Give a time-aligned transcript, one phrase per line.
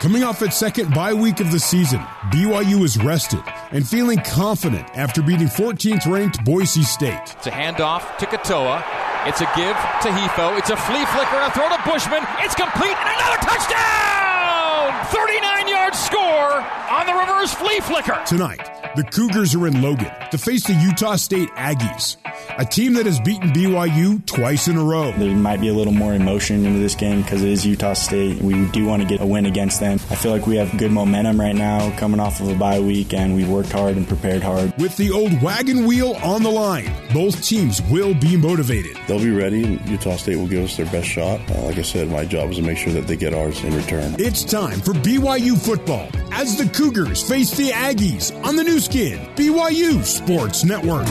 [0.00, 1.98] Coming off its second bye week of the season,
[2.32, 7.20] BYU is rested and feeling confident after beating 14th ranked Boise State.
[7.36, 8.82] It's a handoff to Katoa.
[9.28, 10.56] It's a give to Hifo.
[10.56, 12.24] It's a flea flicker, a throw to Bushman.
[12.38, 15.04] It's complete, and another touchdown!
[15.12, 18.18] 39 yard score on the reverse flea flicker.
[18.24, 22.16] Tonight, the Cougars are in Logan to face the Utah State Aggies,
[22.58, 25.12] a team that has beaten BYU twice in a row.
[25.12, 28.40] There might be a little more emotion into this game because it is Utah State.
[28.42, 29.94] We do want to get a win against them.
[30.10, 33.14] I feel like we have good momentum right now coming off of a bye week,
[33.14, 34.72] and we worked hard and prepared hard.
[34.78, 38.96] With the old wagon wheel on the line, both teams will be motivated.
[39.06, 41.40] They'll be ready, and Utah State will give us their best shot.
[41.50, 43.74] Uh, like I said, my job is to make sure that they get ours in
[43.74, 44.16] return.
[44.18, 49.18] It's time for BYU football as the Cougars face the Aggies on the new skin,
[49.36, 51.06] BYU Sports Network.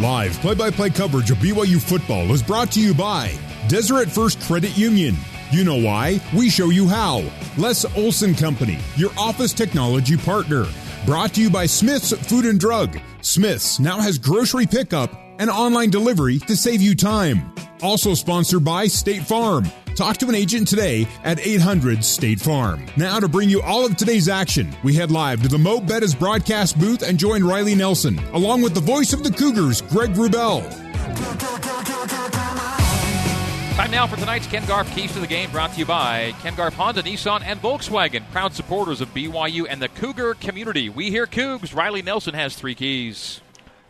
[0.00, 3.38] Live play by play coverage of BYU football is brought to you by
[3.68, 5.14] Deseret First Credit Union.
[5.52, 6.20] You know why?
[6.34, 7.22] We show you how.
[7.56, 10.66] Les Olson Company, your office technology partner.
[11.06, 12.98] Brought to you by Smith's Food and Drug.
[13.20, 17.52] Smith's now has grocery pickup and online delivery to save you time.
[17.82, 19.70] Also sponsored by State Farm.
[19.94, 22.84] Talk to an agent today at 800 State Farm.
[22.96, 26.18] Now, to bring you all of today's action, we head live to the Mo Bettas
[26.18, 30.62] broadcast booth and join Riley Nelson, along with the voice of the Cougars, Greg Wrubell.
[33.76, 36.54] Time now for tonight's Ken Garff Keys to the Game, brought to you by Ken
[36.54, 40.88] Garff Honda, Nissan, and Volkswagen, proud supporters of BYU and the Cougar community.
[40.88, 41.74] We hear Cougs.
[41.74, 43.40] Riley Nelson has three keys.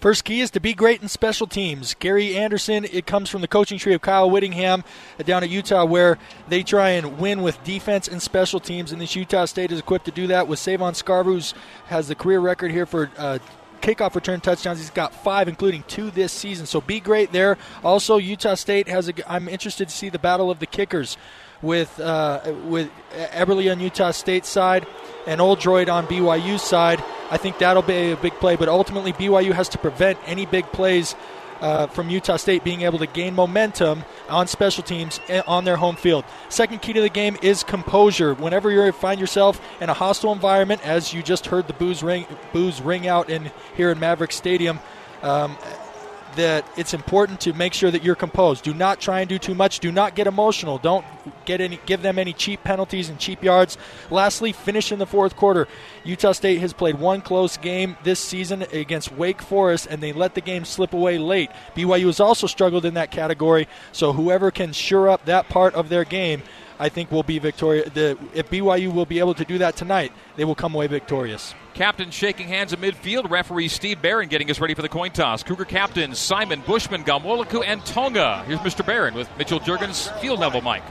[0.02, 1.94] First key is to be great in special teams.
[1.94, 4.82] Gary Anderson, it comes from the coaching tree of Kyle Whittingham
[5.24, 8.90] down at Utah, where they try and win with defense and special teams.
[8.90, 12.16] And this Utah State is equipped to do that with Savon Scarver, who has the
[12.16, 13.12] career record here for.
[13.16, 13.38] Uh,
[13.80, 14.78] kickoff return touchdowns.
[14.78, 16.66] He's got five, including two this season.
[16.66, 17.58] So be great there.
[17.82, 19.30] Also, Utah State has a.
[19.30, 21.16] I'm interested to see the battle of the kickers
[21.62, 24.86] with uh, with Eberle on Utah State side
[25.26, 27.02] and Oldroyd on BYU side.
[27.30, 30.66] I think that'll be a big play, but ultimately BYU has to prevent any big
[30.66, 31.14] plays
[31.62, 35.96] uh, from Utah State being able to gain momentum on special teams on their home
[35.96, 36.24] field.
[36.48, 38.34] Second key to the game is composure.
[38.34, 42.26] Whenever you find yourself in a hostile environment, as you just heard the booze ring,
[42.52, 44.80] booze ring out in here in Maverick Stadium,
[45.22, 45.56] um,
[46.36, 48.64] that it's important to make sure that you're composed.
[48.64, 49.80] Do not try and do too much.
[49.80, 50.78] Do not get emotional.
[50.78, 51.04] Don't
[51.44, 53.78] get any give them any cheap penalties and cheap yards.
[54.10, 55.68] Lastly, finish in the fourth quarter.
[56.04, 60.34] Utah State has played one close game this season against Wake Forest and they let
[60.34, 61.50] the game slip away late.
[61.74, 65.88] BYU has also struggled in that category, so whoever can sure up that part of
[65.88, 66.42] their game
[66.82, 67.88] I think will be victorious.
[67.94, 71.54] If BYU will be able to do that tonight, they will come away victorious.
[71.74, 73.30] Captain shaking hands at midfield.
[73.30, 75.44] Referee Steve Barron getting us ready for the coin toss.
[75.44, 78.42] Cougar captains Simon, Bushman, Ghanwoloku, and Tonga.
[78.48, 78.84] Here's Mr.
[78.84, 80.82] Barron with Mitchell Juergens, field level mic.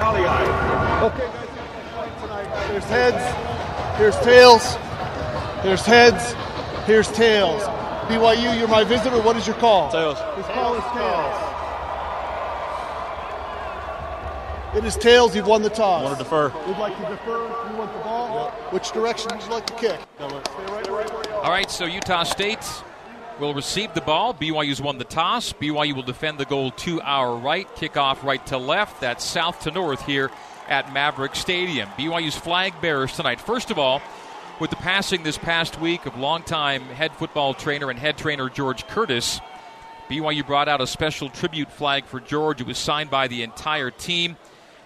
[0.00, 1.08] Okay, guys,
[2.68, 4.74] There's heads, here's tails,
[5.62, 6.34] there's heads,
[6.84, 7.62] here's tails.
[8.08, 9.22] BYU, you're my visitor.
[9.22, 9.92] What is your call?
[9.92, 10.18] Tails.
[10.36, 11.57] His call is tails.
[14.74, 15.34] It is tails.
[15.34, 16.04] You've won the toss.
[16.04, 16.52] Want to defer?
[16.66, 17.38] We'd like to defer.
[17.70, 18.50] You want the ball.
[18.70, 19.98] Which direction would you like to kick?
[20.20, 22.64] All right, so Utah State
[23.40, 24.34] will receive the ball.
[24.34, 25.52] BYU's won the toss.
[25.54, 29.00] BYU will defend the goal to our right, kickoff right to left.
[29.00, 30.30] That's south to north here
[30.68, 31.88] at Maverick Stadium.
[31.90, 33.40] BYU's flag bearers tonight.
[33.40, 34.02] First of all,
[34.60, 38.86] with the passing this past week of longtime head football trainer and head trainer George
[38.86, 39.40] Curtis,
[40.10, 42.60] BYU brought out a special tribute flag for George.
[42.60, 44.36] It was signed by the entire team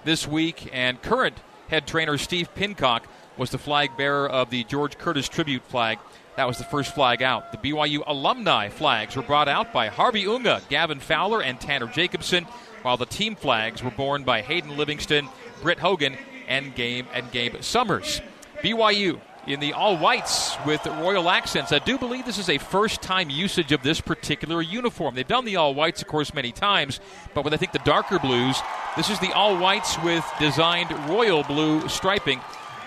[0.04, 1.36] this week, and current
[1.68, 3.04] head trainer Steve Pincock
[3.36, 5.98] was the flag bearer of the George Curtis tribute flag.
[6.36, 7.52] That was the first flag out.
[7.52, 12.44] The BYU alumni flags were brought out by Harvey Unga, Gavin Fowler, and Tanner Jacobson,
[12.82, 15.28] while the team flags were borne by Hayden Livingston,
[15.62, 16.16] Britt Hogan,
[16.48, 18.20] and Gabe and Gabe Summers.
[18.62, 21.72] BYU in the all whites with royal accents.
[21.72, 25.14] I do believe this is a first time usage of this particular uniform.
[25.14, 27.00] They've done the all whites, of course, many times,
[27.34, 28.60] but with I think the darker blues,
[28.96, 32.40] this is the all whites with designed royal blue striping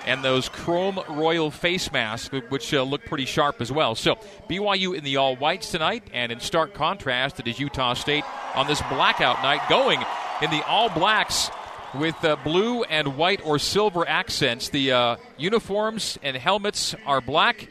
[0.05, 3.95] and those chrome royal face masks, which uh, look pretty sharp as well.
[3.95, 4.15] So,
[4.49, 8.23] BYU in the all whites tonight, and in stark contrast, it is Utah State
[8.53, 9.99] on this blackout night going
[10.41, 11.49] in the all blacks
[11.95, 14.69] with uh, blue and white or silver accents.
[14.69, 17.67] The uh, uniforms and helmets are black.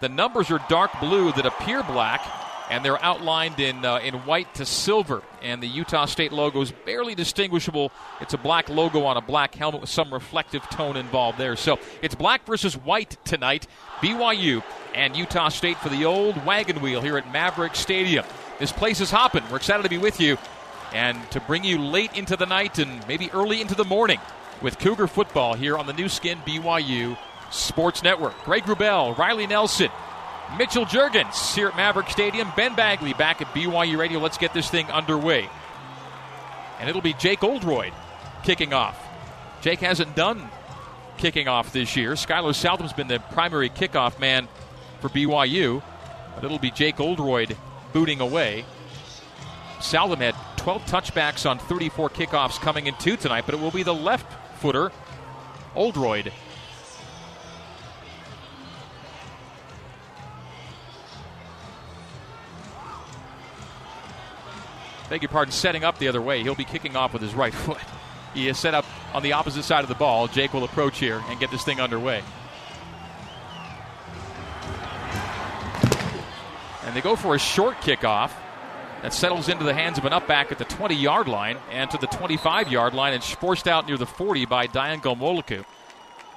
[0.00, 2.20] The numbers are dark blue that appear black,
[2.70, 5.22] and they're outlined in uh, in white to silver.
[5.42, 7.90] And the Utah State logo is barely distinguishable.
[8.20, 11.56] It's a black logo on a black helmet with some reflective tone involved there.
[11.56, 13.66] So it's black versus white tonight.
[14.00, 14.62] BYU
[14.94, 18.24] and Utah State for the old wagon wheel here at Maverick Stadium.
[18.58, 19.42] This place is hopping.
[19.50, 20.38] We're excited to be with you
[20.92, 24.20] and to bring you late into the night and maybe early into the morning
[24.60, 27.16] with Cougar football here on the Nu Skin BYU
[27.50, 28.34] Sports Network.
[28.44, 29.90] Greg Wrubell, Riley Nelson,
[30.58, 32.50] Mitchell Juergens here at Maverick Stadium.
[32.56, 34.18] Ben Bagley back at BYU Radio.
[34.18, 35.48] Let's get this thing underway.
[36.78, 37.92] And it'll be Jake Oldroyd
[38.42, 38.98] kicking off.
[39.60, 40.48] Jake hasn't done
[41.18, 42.12] kicking off this year.
[42.12, 44.48] Skylar Southam's been the primary kickoff man
[45.00, 45.82] for BYU,
[46.34, 47.56] but it'll be Jake Oldroyd
[47.92, 48.64] booting away.
[49.80, 53.82] Southam had 12 touchbacks on 34 kickoffs coming in two tonight, but it will be
[53.82, 54.26] the left
[54.60, 54.90] footer,
[55.74, 56.32] Oldroyd.
[65.10, 66.42] Beg your pardon, setting up the other way.
[66.44, 67.82] He'll be kicking off with his right foot.
[68.32, 70.28] He is set up on the opposite side of the ball.
[70.28, 72.22] Jake will approach here and get this thing underway.
[76.84, 78.30] And they go for a short kickoff
[79.02, 81.98] that settles into the hands of an upback at the 20 yard line and to
[81.98, 85.64] the 25 yard line and forced out near the 40 by Dayan Ghanwoloku.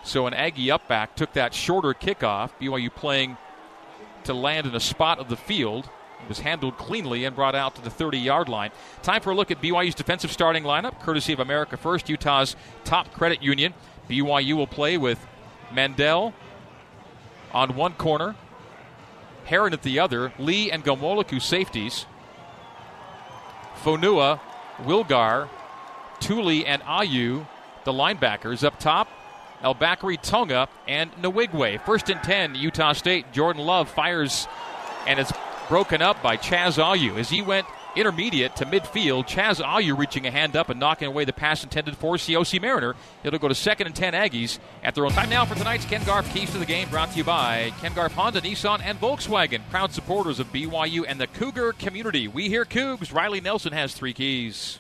[0.03, 2.49] So an Aggie upback took that shorter kickoff.
[2.59, 3.37] BYU playing
[4.23, 5.89] to land in a spot of the field.
[6.27, 8.71] Was handled cleanly and brought out to the 30 yard line.
[9.01, 13.11] Time for a look at BYU's defensive starting lineup, courtesy of America First, Utah's top
[13.13, 13.73] credit union.
[14.09, 15.25] BYU will play with
[15.71, 16.33] Mandell
[17.53, 18.35] on one corner,
[19.45, 22.05] Herron at the other, Lee and Ghanwoloku safeties,
[23.83, 24.39] Fonua,
[24.77, 25.49] Wilgar,
[26.19, 27.45] Tooley, and Ayu,
[27.83, 29.09] the linebackers up top.
[29.61, 31.79] El Bakri Tonga and Nwigwe.
[31.85, 33.31] First and 10, Utah State.
[33.31, 34.45] Jordan Love fires,
[35.07, 35.31] and it's
[35.73, 37.17] broken up by Chaz Ayu.
[37.17, 37.65] As he went
[37.95, 41.97] intermediate to midfield, Chaz Ayu reaching a hand up and knocking away the pass intended
[41.97, 42.95] for Siaosi Mariner.
[43.23, 46.03] It'll go to second and 10 Aggies at their own time now for tonight's Ken
[46.03, 49.67] Garff Keys to the Game brought to you by Ken Garff Honda, Nissan, and Volkswagen.
[49.71, 52.27] Proud supporters of BYU and the Cougar community.
[52.27, 53.11] We hear Cougs.
[53.11, 54.77] Riley Nelson has three keys.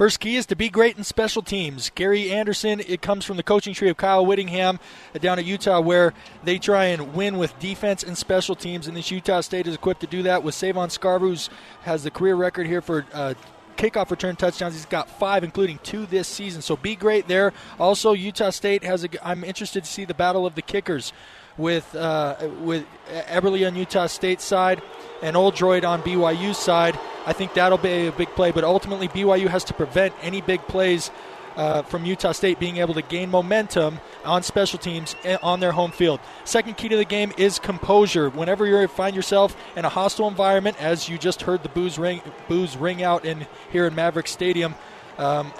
[0.00, 1.90] First key is to be great in special teams.
[1.94, 4.80] Gary Anderson, it comes from the coaching tree of Kyle Whittingham
[5.20, 8.88] down at Utah, where they try and win with defense and special teams.
[8.88, 11.52] And this Utah State is equipped to do that with Savon Scarver, who
[11.82, 13.04] has the career record here for.
[13.12, 13.34] Uh,
[13.76, 14.74] kickoff return touchdowns.
[14.74, 16.60] He's got five, including two this season.
[16.60, 17.52] So be great there.
[17.78, 19.26] Also, Utah State has a.
[19.26, 21.12] I'm interested to see the battle of the kickers
[21.60, 24.82] with uh, with Eberle on Utah State side
[25.22, 26.98] and Oldroyd on BYU side.
[27.26, 30.62] I think that'll be a big play, but ultimately BYU has to prevent any big
[30.62, 31.10] plays
[31.56, 35.90] uh, from Utah State being able to gain momentum on special teams on their home
[35.90, 36.20] field.
[36.44, 38.30] Second key to the game is composure.
[38.30, 42.22] Whenever you find yourself in a hostile environment, as you just heard the booze ring,
[42.48, 44.74] booze ring out in here in Maverick Stadium,
[45.18, 45.52] um,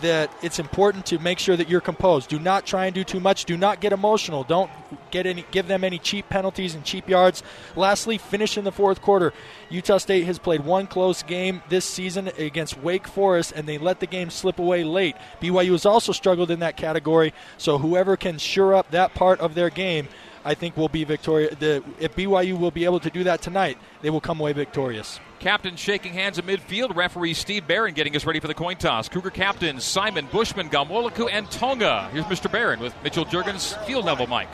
[0.00, 2.28] that it's important to make sure that you're composed.
[2.28, 3.44] Do not try and do too much.
[3.44, 4.44] Do not get emotional.
[4.44, 4.70] Don't
[5.10, 7.42] get any give them any cheap penalties and cheap yards.
[7.76, 9.32] Lastly, finish in the fourth quarter.
[9.68, 14.00] Utah State has played one close game this season against Wake Forest, and they let
[14.00, 15.16] the game slip away late.
[15.40, 19.54] BYU has also struggled in that category, so whoever can sure up that part of
[19.54, 20.08] their game
[20.44, 21.54] I think will be victorious.
[21.60, 25.20] if BYU will be able to do that tonight, they will come away victorious.
[25.38, 26.94] Captain shaking hands at midfield.
[26.94, 29.08] Referee Steve Barron getting us ready for the coin toss.
[29.08, 32.08] Cougar captains Simon Bushman, Ghanwoloku, and Tonga.
[32.12, 32.50] Here's Mr.
[32.50, 34.48] Barron with Mitchell Juergens, field level mic.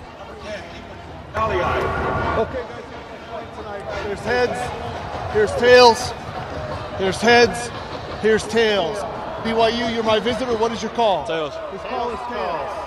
[1.37, 2.87] Okay, guys.
[4.07, 6.13] There's heads, here's tails,
[6.99, 7.69] there's heads,
[8.21, 8.99] here's tails.
[9.43, 10.57] BYU, you're my visitor.
[10.57, 11.27] What is your call?
[11.27, 11.53] Tails.
[11.73, 12.86] His call is tails.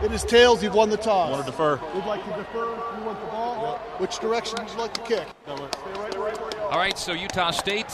[0.00, 0.62] It is tails.
[0.62, 1.32] You've won the toss.
[1.32, 1.80] Want to defer?
[1.92, 2.66] We'd like to defer.
[2.66, 3.62] You want the ball?
[3.62, 4.00] Yep.
[4.00, 5.26] Which direction would you like to kick?
[5.48, 7.92] All right, so Utah State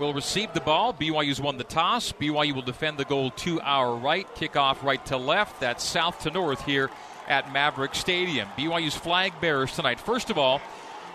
[0.00, 0.92] will receive the ball.
[0.92, 2.10] BYU's won the toss.
[2.10, 5.60] BYU will defend the goal to our right, kickoff right to left.
[5.60, 6.90] That's south to north here
[7.28, 8.48] at Maverick Stadium.
[8.58, 10.00] BYU's flag bearers tonight.
[10.00, 10.60] First of all,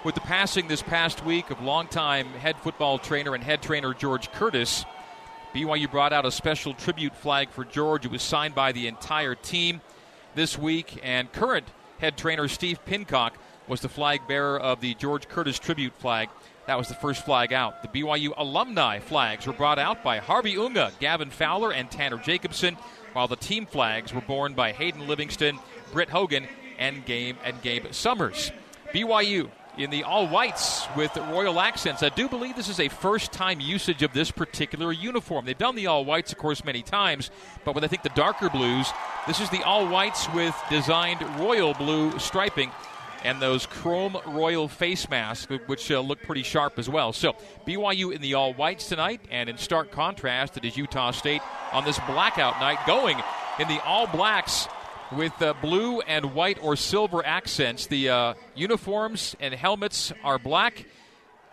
[0.05, 4.31] with the passing this past week of longtime head football trainer and head trainer George
[4.31, 4.85] Curtis,
[5.53, 8.05] BYU brought out a special tribute flag for George.
[8.05, 9.81] It was signed by the entire team
[10.35, 11.65] this week, and current
[11.99, 13.31] head trainer Steve Pincock
[13.67, 16.29] was the flag bearer of the George Curtis tribute flag.
[16.67, 17.81] That was the first flag out.
[17.81, 22.77] The BYU alumni flags were brought out by Harvey Unga, Gavin Fowler, and Tanner Jacobson,
[23.13, 25.59] while the team flags were borne by Hayden Livingston,
[25.91, 28.51] Britt Hogan, and Game and Gabe Summers.
[28.93, 32.03] BYU in the all whites with royal accents.
[32.03, 35.45] I do believe this is a first time usage of this particular uniform.
[35.45, 37.31] They've done the all whites, of course, many times,
[37.63, 38.89] but with I think the darker blues,
[39.27, 42.71] this is the all whites with designed royal blue striping
[43.23, 47.11] and those chrome royal face masks, which uh, look pretty sharp as well.
[47.11, 47.35] So
[47.67, 51.41] BYU in the all whites tonight, and in stark contrast, it is Utah State
[51.73, 53.17] on this blackout night going
[53.59, 54.67] in the all blacks
[55.11, 57.87] with uh, blue and white or silver accents.
[57.87, 60.85] The uh, uniforms and helmets are black.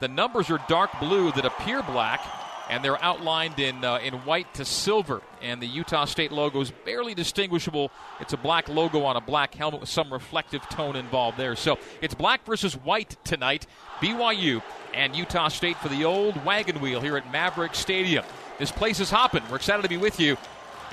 [0.01, 2.21] The numbers are dark blue that appear black,
[2.69, 5.23] and they're outlined in uh, in white to silver.
[5.41, 7.91] And the Utah State logo is barely distinguishable.
[8.21, 11.55] It's a black logo on a black helmet with some reflective tone involved there.
[11.55, 13.67] So it's black versus white tonight.
[14.01, 14.63] BYU
[14.95, 18.25] and Utah State for the old wagon wheel here at Maverick Stadium.
[18.59, 19.43] This place is hopping.
[19.51, 20.37] We're excited to be with you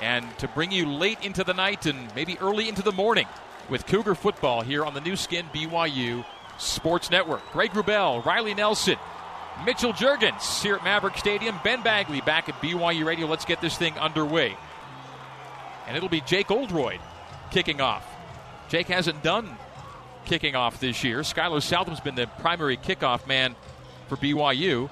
[0.00, 3.26] and to bring you late into the night and maybe early into the morning
[3.68, 6.24] with Cougar football here on the Nu Skin BYU
[6.58, 7.42] Sports Network.
[7.52, 8.96] Greg Wrubell, Riley Nelson,
[9.64, 11.58] Mitchell Juergens here at Maverick Stadium.
[11.62, 13.26] Ben Bagley back at BYU Radio.
[13.26, 14.56] Let's get this thing underway.
[15.86, 17.00] And it'll be Jake Oldroyd
[17.50, 18.06] kicking off.
[18.68, 19.56] Jake hasn't done
[20.24, 21.20] kicking off this year.
[21.20, 23.54] Skylar Southam's been the primary kickoff man
[24.08, 24.88] for BYU,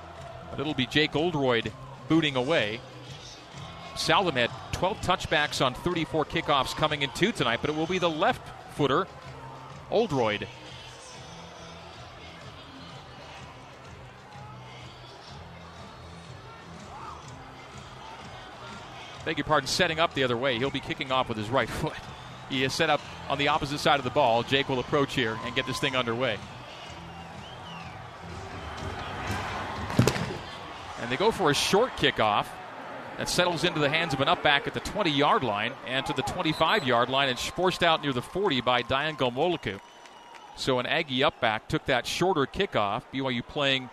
[0.50, 1.72] but it'll be Jake Oldroyd
[2.08, 2.80] booting away.
[3.96, 7.98] Southam had 12 touchbacks on 34 kickoffs coming in two tonight, but it will be
[7.98, 8.40] the left
[8.76, 9.08] footer,
[9.90, 10.46] Oldroyd.
[19.24, 20.58] Beg your pardon, setting up the other way.
[20.58, 21.92] He'll be kicking off with his right foot.
[22.48, 24.44] He is set up on the opposite side of the ball.
[24.44, 26.38] Jake will approach here and get this thing underway.
[31.00, 32.46] And they go for a short kickoff
[33.18, 36.12] that settles into the hands of an upback at the 20 yard line and to
[36.12, 39.80] the 25 yard line and forced out near the 40 by Dayan Ghanwoloku.
[40.56, 43.02] So an Aggie upback took that shorter kickoff.
[43.12, 43.90] BYU playing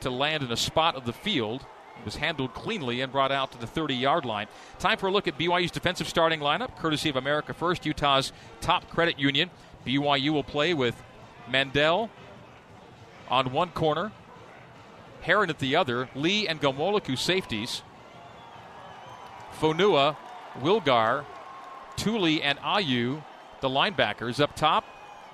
[0.00, 1.64] to land in a spot of the field.
[1.98, 4.48] It was handled cleanly and brought out to the 30 yard line.
[4.80, 8.88] Time for a look at BYU's defensive starting lineup, courtesy of America First, Utah's top
[8.90, 9.50] credit union.
[9.86, 11.00] BYU will play with
[11.48, 12.10] Mandell
[13.28, 14.10] on one corner,
[15.22, 17.82] Herron at the other, Lee and Ghanwoloku safeties.
[19.60, 20.16] Fonua,
[20.60, 21.24] Wilgar,
[21.96, 23.22] Tooley, and Ayu,
[23.60, 24.84] the linebackers up top.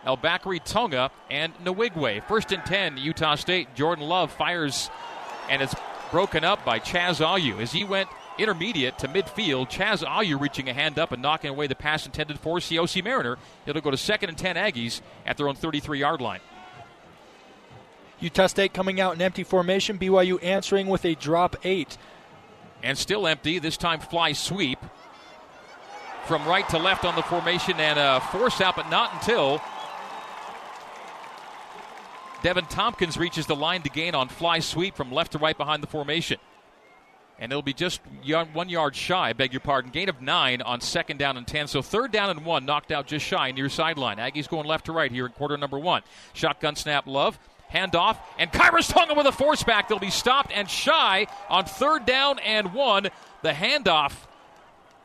[0.04, 2.26] El Bakri Tonga and Nwigwe.
[2.28, 3.74] First and 10, Utah State.
[3.74, 4.90] Jordan Love fires,
[5.50, 5.74] and it's
[6.10, 7.60] broken up by Chaz Ayu.
[7.60, 8.08] As he went
[8.38, 12.38] intermediate to midfield, Chaz Ayu reaching a hand up and knocking away the pass intended
[12.38, 13.38] for Siaosi Mariner.
[13.66, 16.40] It'll go to second and 10 Aggies at their own 33 yard line.
[18.20, 19.98] Utah State coming out in empty formation.
[19.98, 21.96] BYU answering with a drop eight
[22.82, 23.58] and still empty.
[23.58, 24.78] This time fly sweep
[26.26, 29.60] from right to left on the formation and a force out, but not until
[32.42, 35.82] Deven Thompkins reaches the line to gain on fly sweep from left to right behind
[35.82, 36.38] the formation.
[37.40, 38.00] And it'll be just
[38.52, 39.92] one yard shy, beg your pardon.
[39.92, 41.68] Gain of nine on second down and 10.
[41.68, 44.16] So third down and one, knocked out just shy near sideline.
[44.16, 46.02] Aggies going left to right here in quarter number one.
[46.32, 47.38] Shotgun snap, Love
[47.72, 49.88] handoff, and Khyiris Tonga with a force back.
[49.88, 53.08] They'll be stopped and shy on third down and one.
[53.42, 54.12] The handoff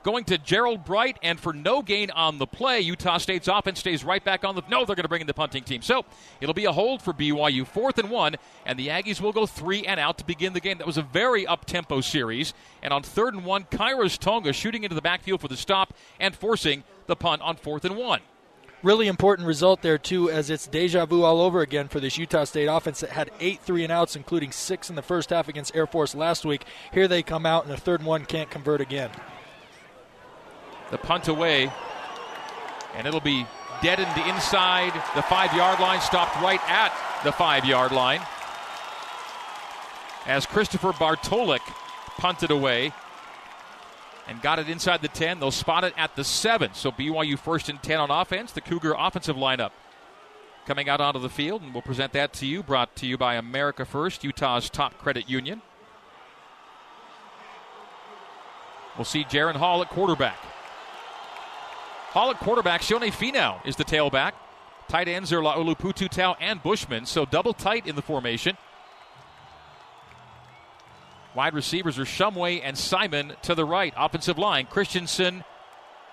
[0.03, 4.03] going to Gerold Bright, and for no gain on the play, Utah State's offense stays
[4.03, 4.62] right back on the.
[4.70, 5.82] No, they're going to bring in the punting team.
[5.82, 6.05] So
[6.41, 9.86] it'll be a hold for BYU, fourth and one, and the Aggies will go three
[9.86, 10.77] and out to begin the game.
[10.77, 12.53] That was a very up tempo series.
[12.82, 16.36] And on third and one, Khyiris Tonga shooting into the backfield for the stop and
[16.36, 18.22] forcing the punt on fourth and one
[18.84, 22.44] really important result there too, as it's deja vu all over again for this Utah
[22.44, 25.75] State offense that had eight three and outs, including six in the first half against
[25.75, 26.66] Air Force last week.
[26.94, 29.10] Here they come out, and the third one can't convert again.
[30.92, 31.72] The punt away,
[32.96, 33.48] and it'll be
[33.82, 38.22] deadened inside the five yard line, stopped right at the five yard line.
[40.25, 41.62] As Christopher Bartolek
[42.18, 42.94] punted away
[44.27, 45.39] and got it inside the 10.
[45.39, 46.74] They'll spot it at the 7.
[46.74, 48.51] So BYU first and 10 on offense.
[48.51, 49.72] The Cougar offensive lineup
[50.65, 52.63] coming out onto the field, and we'll present that to you.
[52.63, 55.62] Brought to you by America First, Utah's top credit union.
[58.98, 60.38] We'll see Jaren Hall at quarterback.
[62.12, 62.82] Hall at quarterback.
[62.82, 64.34] Sione Finau is the tailback.
[64.88, 68.56] Tight ends are Laulu Tau and Bushman, so double tight in the formation.
[71.36, 73.94] Wide receivers are Shumway and Simon to the right.
[73.98, 75.44] Offensive line, Christensen,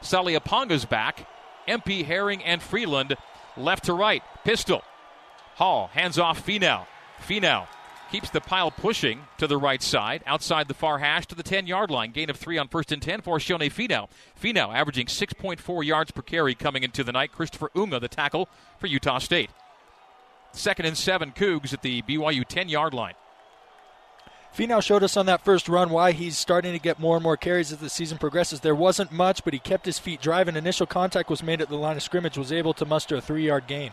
[0.03, 1.27] Saliaponga's back.
[1.69, 3.17] Empey, Herring, and Freeland
[3.57, 4.23] left to right.
[4.45, 4.83] Pistol.
[5.57, 6.87] Hall hands off Finau.
[7.21, 7.67] Finau
[8.11, 11.67] keeps the pile pushing to the right side, outside the far hash to the 10
[11.67, 12.11] yard line.
[12.11, 14.09] Gain of three on first and 10 for Sione Finau.
[14.41, 17.33] Finau averaging 6.4 yards per carry coming into the night.
[17.33, 18.49] Christopher Unga, the tackle
[18.79, 19.51] for Utah State.
[20.53, 23.15] Second and seven, Cougs at the BYU 10 yard line.
[24.57, 27.37] Finau showed us on that first run why he's starting to get more and more
[27.37, 28.61] carries as the season progresses.
[28.61, 30.57] There wasn't much, but he kept his feet driving.
[30.57, 33.47] Initial contact was made at the line of scrimmage, was able to muster a three
[33.47, 33.93] yard gain.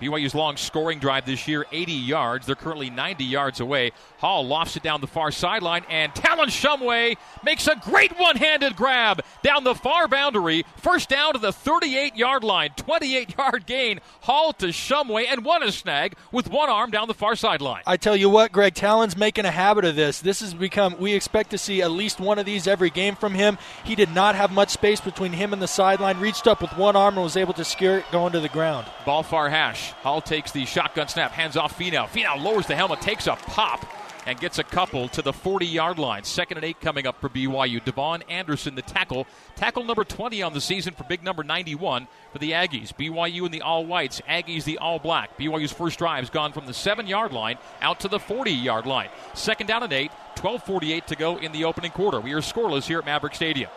[0.00, 2.46] BYU's long scoring drive this year, 80 yards.
[2.46, 3.92] They're currently 90 yards away.
[4.18, 8.76] Hall lofts it down the far sideline, and Talon Shumway makes a great one handed
[8.76, 10.64] grab down the far boundary.
[10.76, 12.70] First down to the 38 yard line.
[12.76, 14.00] 28 yard gain.
[14.22, 17.82] Hall to Shumway, and one a snag with one arm down the far sideline.
[17.86, 20.20] I tell you what, Greg, Talon's making a habit of this.
[20.20, 23.34] This has become, we expect to see at least one of these every game from
[23.34, 23.58] him.
[23.84, 26.96] He did not have much space between him and the sideline, reached up with one
[26.96, 28.86] arm and was able to secure it going to the ground.
[29.04, 29.83] Ball far hash.
[29.90, 32.06] Hall takes the shotgun snap, hands off Finau.
[32.06, 33.86] Finau lowers the helmet, takes a pop,
[34.26, 36.24] and gets a couple to the 40 yard line.
[36.24, 37.84] Second and eight coming up for BYU.
[37.84, 39.26] Devon Anderson, the tackle.
[39.56, 42.92] Tackle number 20 on the season for big number 91 for the Aggies.
[42.92, 45.36] BYU in the all whites, Aggies the all black.
[45.38, 48.86] BYU's first drive has gone from the seven yard line out to the 40 yard
[48.86, 49.08] line.
[49.34, 52.20] Second down and eight, 12.48 to go in the opening quarter.
[52.20, 53.70] We are scoreless here at Maverick Stadium.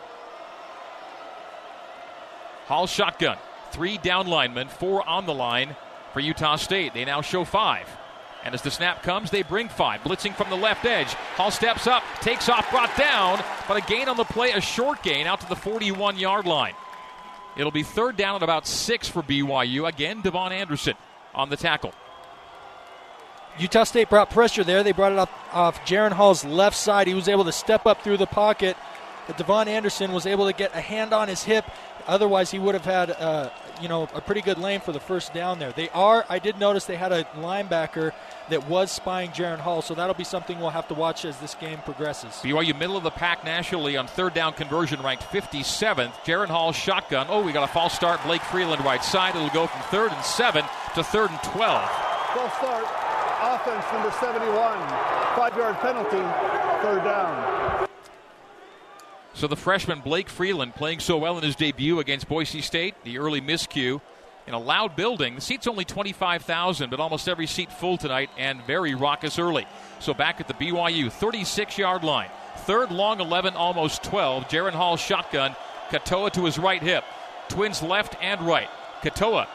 [2.66, 3.38] Hall shotgun.
[3.70, 5.76] Three down linemen, four on the line
[6.12, 6.94] for Utah State.
[6.94, 7.88] They now show five.
[8.44, 10.00] And as the snap comes, they bring five.
[10.02, 11.12] Blitzing from the left edge.
[11.36, 15.02] Hall steps up, takes off, brought down, but a gain on the play, a short
[15.02, 16.74] gain out to the 41 yard line.
[17.56, 19.88] It'll be third down at about six for BYU.
[19.88, 20.94] Again, Devon Anderson
[21.34, 21.92] on the tackle.
[23.58, 24.84] Utah State brought pressure there.
[24.84, 27.08] They brought it up off Jaren Hall's left side.
[27.08, 28.76] He was able to step up through the pocket.
[29.26, 31.64] But Devon Anderson was able to get a hand on his hip.
[32.06, 33.50] Otherwise, he would have had, uh,
[33.80, 35.72] you know, a pretty good lane for the first down there.
[35.72, 36.24] They are.
[36.28, 38.12] I did notice they had a linebacker
[38.50, 41.54] that was spying Jaren Hall, so that'll be something we'll have to watch as this
[41.54, 42.32] game progresses.
[42.42, 46.12] BYU middle of the pack nationally on third down conversion, ranked 57th.
[46.24, 47.26] Jaren Hall shotgun.
[47.28, 48.22] Oh, we got a false start.
[48.24, 49.36] Blake Freeland right side.
[49.36, 51.90] It'll go from third and seven to third and 12.
[52.34, 52.84] False start.
[53.40, 54.78] Offense number 71.
[55.36, 56.16] Five yard penalty.
[56.82, 57.57] Third down.
[59.38, 63.18] So the freshman Blake Freeland playing so well in his debut against Boise State, the
[63.18, 64.00] early miscue
[64.48, 65.36] in a loud building.
[65.36, 69.64] The seat's only 25,000, but almost every seat full tonight and very raucous early.
[70.00, 72.30] So back at the BYU 36 yard line.
[72.66, 74.48] Third long 11, almost 12.
[74.48, 75.54] Jaren Hall shotgun.
[75.90, 77.04] Katoa to his right hip.
[77.48, 78.68] Twins left and right.
[79.02, 79.46] Katoa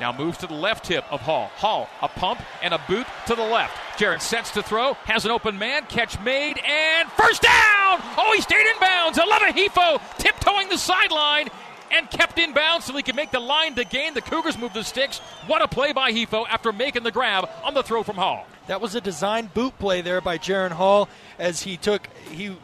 [0.00, 1.50] now moves to the left hip of Hall.
[1.56, 3.76] Hall, a pump and a boot to the left.
[3.98, 8.00] Jared sets to throw, has an open man, catch made, and first down!
[8.18, 9.18] Oh, he stayed in bounds.
[9.18, 11.48] Aleva Hifo tiptoeing the sideline
[11.90, 14.14] and kept in bounds so he could make the line to gain.
[14.14, 15.18] The Cougars move the sticks.
[15.46, 18.46] What a play by Hifo after making the grab on the throw from Hall.
[18.66, 22.56] That was a designed boot play there by Jaren Hall as he took he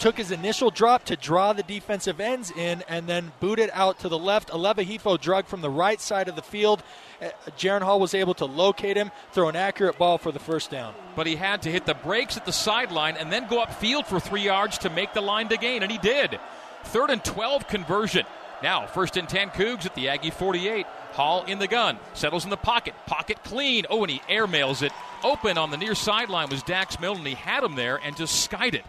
[0.00, 4.08] took his initial drop to draw the defensive ends in and then booted out to
[4.08, 4.48] the left.
[4.48, 6.82] Aleva Hifo drug from the right side of the field.
[7.20, 10.70] Uh, Jaren Hall was able to locate him, throw an accurate ball for the first
[10.70, 10.94] down.
[11.14, 14.18] But he had to hit the brakes at the sideline and then go upfield for
[14.18, 16.40] three yards to make the line to gain, and he did.
[16.84, 18.24] Third and 12 conversion.
[18.62, 20.86] Now, first and 10 Cougs at the Aggie 48.
[21.12, 23.84] Hall in the gun, settles in the pocket, pocket clean.
[23.90, 24.92] Oh, and he airmails it.
[25.22, 27.24] Open on the near sideline was Dax Milne.
[27.24, 28.84] He had him there and just skied it.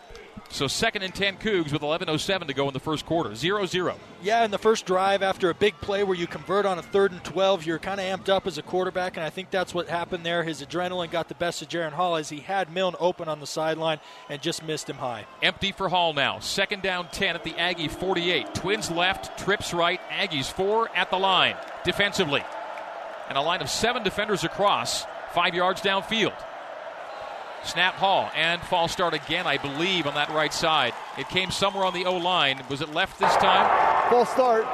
[0.52, 3.34] So second and 10 Cougs with 11.07 to go in the first quarter.
[3.36, 3.96] 0 0.
[4.22, 7.14] Yeah, in the first drive, after a big play where you convert on a third
[7.14, 9.88] and 12, you're kind of amped up as a quarterback, and I think that's what
[9.88, 10.44] happened there.
[10.44, 13.48] His adrenaline got the best of Jaren Hall as he had Milne open on the
[13.48, 15.26] sideline and just missed him high.
[15.42, 16.40] Empty for Hall now.
[16.40, 18.54] Second down 10 at the Aggie 48.
[18.54, 22.44] Twins left, trips right, Aggies 4 at the line defensively.
[23.30, 26.36] And a line of seven defenders across, five yards downfield.
[27.64, 30.94] Snap Hall and false start again, I believe, on that right side.
[31.18, 32.62] It came somewhere on the O line.
[32.70, 34.10] Was it left this time?
[34.10, 34.66] False start.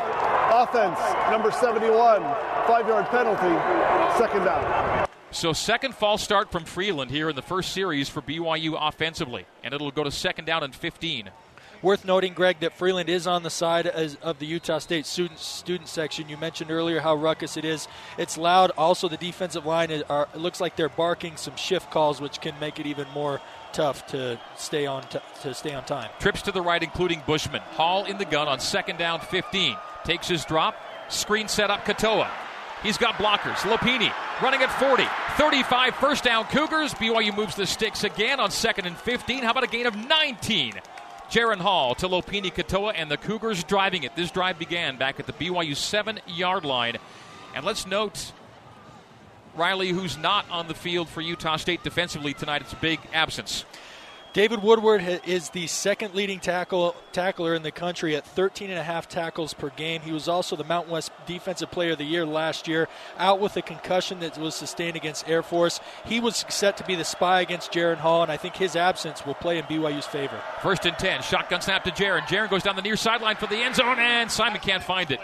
[0.52, 2.22] Offense, number 71.
[2.66, 4.18] Five yard penalty.
[4.18, 5.08] Second down.
[5.32, 9.46] So, second false start from Freeland here in the first series for BYU offensively.
[9.64, 11.30] And it'll go to second down and 15.
[11.82, 15.88] Worth noting, Greg, that Freeland is on the side of the Utah State student student
[15.88, 16.28] section.
[16.28, 17.88] You mentioned earlier how ruckus it is.
[18.18, 18.72] It's loud.
[18.78, 22.42] Also, the defensive line is, are, it looks like they're barking some shift calls, which
[22.42, 23.40] can make it even more
[23.74, 26.10] tough to stay on t- to stay on time.
[26.20, 27.62] Trips to the right, including Bushman.
[27.62, 29.78] Hall in the gun on second down, 15.
[30.04, 30.76] Takes his drop.
[31.10, 32.30] Screen set up Katoa.
[32.84, 33.58] He's got blockers.
[33.58, 34.12] Lopini
[34.42, 35.04] running at 40.
[35.38, 36.94] 35 first down Cougars.
[36.96, 39.44] BYU moves the sticks again on second and 15.
[39.44, 40.74] How about a gain of 19?
[41.30, 44.16] Jaren Hall to Lopini Katoa, and the Cougars driving it.
[44.16, 46.98] This drive began back at the BYU seven yard line.
[47.54, 48.32] And let's note
[49.56, 52.62] Riley, who's not on the field for Utah State defensively tonight.
[52.62, 53.66] It's a big absence.
[54.38, 58.84] David Woodward is the second leading tackle tackler in the country at 13 and a
[58.84, 60.02] half tackles per game.
[60.02, 63.58] He was also the Mountain West Defensive Player of the Year last year, out with
[63.58, 65.80] a concussion that was sustained against Air Force.
[66.06, 69.26] He was set to be the spy against Jaren Hall, and I think his absence
[69.26, 70.40] will play in BYU's favor.
[70.62, 72.22] First and 10, shotgun snap to Jaren.
[72.28, 75.20] Jaren goes down the near sideline for the end zone, and Simon can't find it.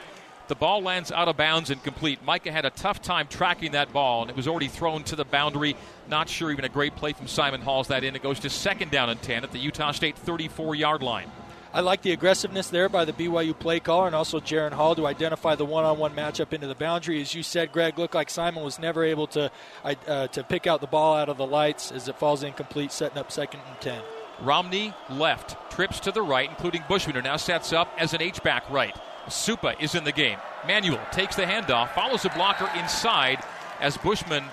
[0.50, 2.24] The ball lands out of bounds and complete.
[2.24, 5.24] Micah had a tough time tracking that ball, and it was already thrown to the
[5.24, 5.76] boundary.
[6.10, 8.16] Not sure even a great play from Simon hauls that in.
[8.16, 11.32] It goes to second down and 10 at the Utah State 34 yard line.
[11.76, 15.08] I like the aggressiveness there by the BYU play caller and also Jaren Hall to
[15.08, 17.20] identify the one-on-one matchup into the boundary.
[17.20, 19.50] As you said, Greg, looked like Simon was never able to
[19.84, 23.18] uh, to pick out the ball out of the lights as it falls incomplete, setting
[23.18, 24.04] up second and ten.
[24.42, 28.70] Romney left, trips to the right, including Bushman, who now sets up as an H-back
[28.70, 28.96] right.
[29.28, 30.38] Supa is in the game.
[30.68, 33.44] Manuel takes the handoff, follows the blocker inside
[33.80, 34.46] as Bushman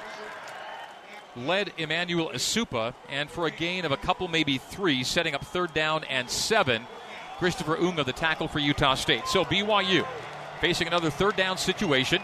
[1.36, 5.72] led Emmanuel Esukpa, and for a gain of a couple, maybe three, setting up third
[5.74, 6.86] down and seven.
[7.38, 9.26] Christopher Unga, the tackle for Utah State.
[9.26, 10.06] So BYU
[10.60, 12.22] facing another third down situation.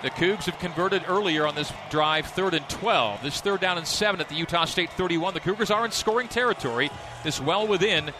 [0.00, 3.22] The Cougs have converted earlier on this drive, third and 12.
[3.22, 5.34] This third down and seven at the Utah State 31.
[5.34, 6.88] The Cougars are in scoring territory.
[7.24, 8.12] This well within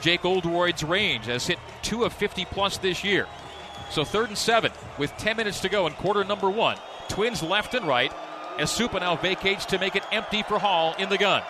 [0.00, 3.26] Jake Oldroyd's range, has hit two of 50 plus this year.
[3.90, 6.76] So third and seven with 10 minutes to go in quarter number one.
[7.08, 8.12] Twins left and right.
[8.58, 11.42] Esukpa now vacates to make it empty for Hall in the gun.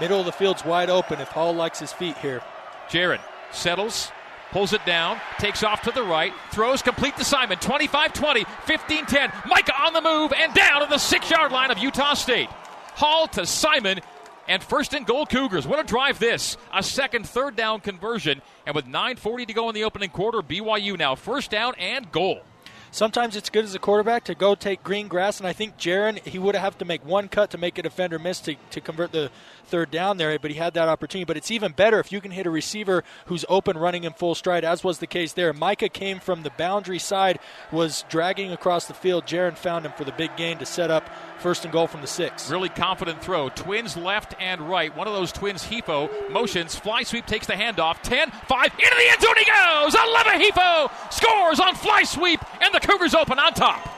[0.00, 2.42] Middle of the field's wide open if Hall likes his feet here.
[2.88, 3.20] Jared
[3.52, 4.12] settles,
[4.50, 7.58] pulls it down, takes off to the right, throws complete to Simon.
[7.58, 9.32] 25 20, 15 10.
[9.46, 12.48] Micah on the move and down to the six yard line of Utah State.
[12.94, 14.00] Hall to Simon
[14.48, 15.66] and first and goal Cougars.
[15.66, 16.56] What a drive this.
[16.74, 18.42] A second third down conversion.
[18.66, 22.42] And with 9.40 to go in the opening quarter, BYU now first down and goal
[22.90, 25.38] sometimes it's good as a quarterback to go take green grass.
[25.38, 28.18] And I think Jaren, he would have to make one cut to make a defender
[28.18, 29.30] miss to, to convert the
[29.68, 31.24] third down there, but he had that opportunity.
[31.24, 34.34] But it's even better if you can hit a receiver who's open running in full
[34.34, 35.52] stride, as was the case there.
[35.52, 37.38] Micah came from the boundary side,
[37.70, 39.26] was dragging across the field.
[39.26, 42.06] Jaren found him for the big gain to set up first and goal from the
[42.06, 42.50] six.
[42.50, 43.48] Really confident throw.
[43.50, 44.94] Twins left and right.
[44.96, 46.74] One of those twins, Hifo, motions.
[46.74, 48.00] Fly sweep takes the handoff.
[48.02, 49.94] 10, 5, into the end zone he goes!
[49.94, 53.88] Aleva Hifo scores on fly sweep, and the Cougars open on top.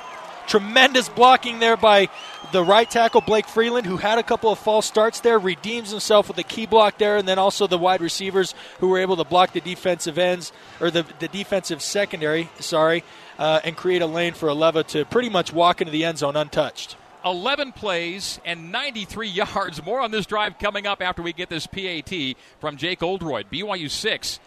[0.47, 2.09] Tremendous blocking there by
[2.53, 6.27] the right tackle Blake Freeland, who had a couple of false starts there, redeems himself
[6.27, 9.25] with a key block there, and then also the wide receivers who were able to
[9.25, 13.05] block the defensive ends or the, the defensive secondary, sorry,
[13.39, 16.35] uh, and create a lane for Aleva to pretty much walk into the end zone
[16.35, 16.97] untouched.
[17.25, 19.85] 11 plays and 93 yards.
[19.85, 22.13] More on this drive coming up after we get this PAT
[22.59, 23.47] from Jake Oldroyd.
[23.53, 24.41] BYU 6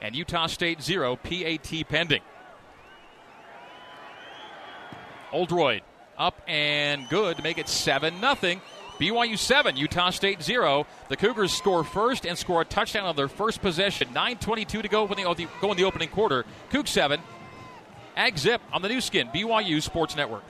[0.00, 1.16] and Utah State 0.
[1.16, 2.22] PAT pending.
[5.32, 5.82] Oldroyd
[6.18, 8.60] up and good to make it 7 0.
[8.98, 10.86] BYU 7, Utah State 0.
[11.08, 14.08] The Cougars score first and score a touchdown on their first possession.
[14.08, 16.44] 9.22 to go, when go in the opening quarter.
[16.70, 17.20] Coug 7,
[18.16, 20.44] Ag Zip on the Nu Skin, BYU Sports Network.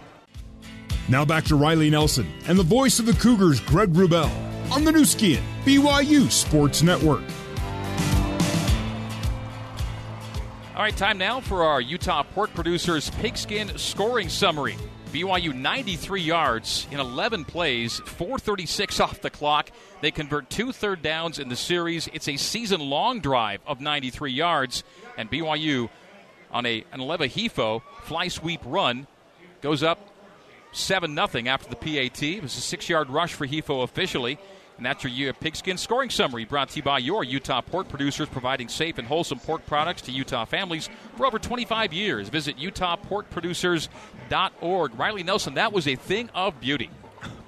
[1.08, 4.30] Now back to Riley Nelson and the voice of the Cougars, Greg Wrubell,
[4.70, 7.22] on the Nu Skin, BYU Sports Network.
[10.74, 14.78] All right, time now for our Utah Pork Producers Pigskin Scoring Summary.
[15.12, 19.70] BYU 93 yards in 11 plays, 436 off the clock.
[20.00, 22.08] They convert two third downs in the series.
[22.14, 24.82] It's a season long drive of 93 yards,
[25.18, 25.90] and BYU
[26.50, 29.06] on a, an Aleva Hifo fly sweep run
[29.60, 30.08] goes up
[30.72, 32.22] 7 0 after the PAT.
[32.22, 34.38] It was a six yard rush for Hifo officially.
[34.82, 37.88] And that's your year of pigskin scoring summary brought to you by your Utah pork
[37.88, 42.28] producers, providing safe and wholesome pork products to Utah families for over 25 years.
[42.28, 44.98] Visit UtahPorkProducers.org.
[44.98, 46.90] Riley Nelson, that was a thing of beauty.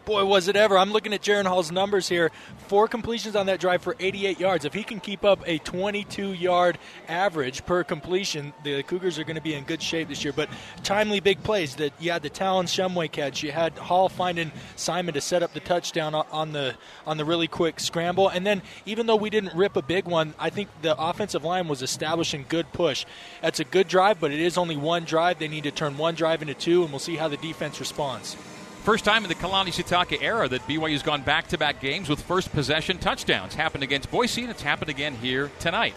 [0.05, 0.77] Boy, was it ever.
[0.77, 2.31] I'm looking at Jaren Hall's numbers here.
[2.69, 4.67] Four completions on that drive for 88 yards.
[4.67, 9.37] If he can keep up a 22 yard average per completion, the Cougars are going
[9.37, 10.35] to be in good shape this year.
[10.35, 10.51] But
[10.83, 11.77] timely big plays.
[11.77, 13.43] That You had the Talon Shumway catch.
[13.43, 16.75] You had Hall finding Simon to set up the touchdown on the
[17.07, 18.29] on the really quick scramble.
[18.29, 21.67] And then, even though we didn't rip a big one, I think the offensive line
[21.67, 23.07] was establishing good push.
[23.41, 25.39] That's a good drive, but it is only one drive.
[25.39, 28.37] They need to turn one drive into two, and we'll see how the defense responds.
[28.85, 32.21] First time in the Kalani Sitake era that BYU's gone back to back games with
[32.21, 33.55] first possession touchdowns.
[33.55, 35.95] Happened against Boise, and it's happened again here tonight.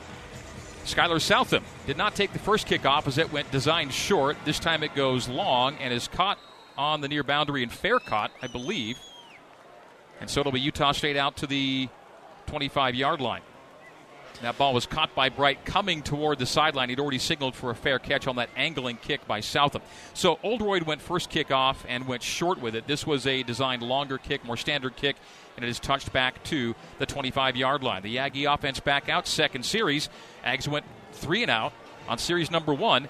[0.86, 4.38] Skylar Southam did not take the first kickoff as it went designed short.
[4.46, 6.40] This time it goes long and is caught
[6.78, 8.98] on the near boundary and fair caught, I believe.
[10.22, 11.90] And so it'll be Utah State out to the
[12.46, 13.42] 25 yard line.
[14.42, 16.90] That ball was caught by Bright coming toward the sideline.
[16.90, 19.82] He'd already signaled for a fair catch on that angling kick by Southam.
[20.14, 22.86] So Oldroyd went first kick off and went short with it.
[22.86, 25.16] This was a designed longer kick, more standard kick,
[25.56, 28.04] and it is touched back to the 25 yard line.
[28.04, 30.08] The Aggie offense back out, second series.
[30.46, 31.74] Ags went three and out
[32.08, 33.08] on series number one.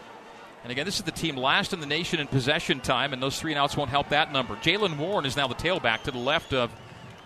[0.64, 3.40] And again, this is the team last in the nation in possession time, and those
[3.40, 4.56] three and outs won't help that number.
[4.56, 6.72] Jaylen Warren is now the tailback to the left of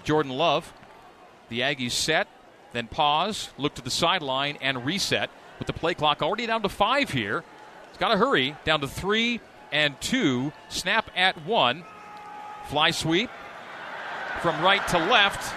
[0.03, 0.71] Jordan Love.
[1.49, 2.27] The Aggies set
[2.73, 5.29] then pause, look to the sideline, and reset.
[5.59, 7.43] with the play clock already down to five here.
[7.89, 9.39] He's got to hurry down to three
[9.71, 10.51] and two.
[10.69, 11.83] Snap at one.
[12.67, 13.29] Fly sweep
[14.41, 15.53] from right to left.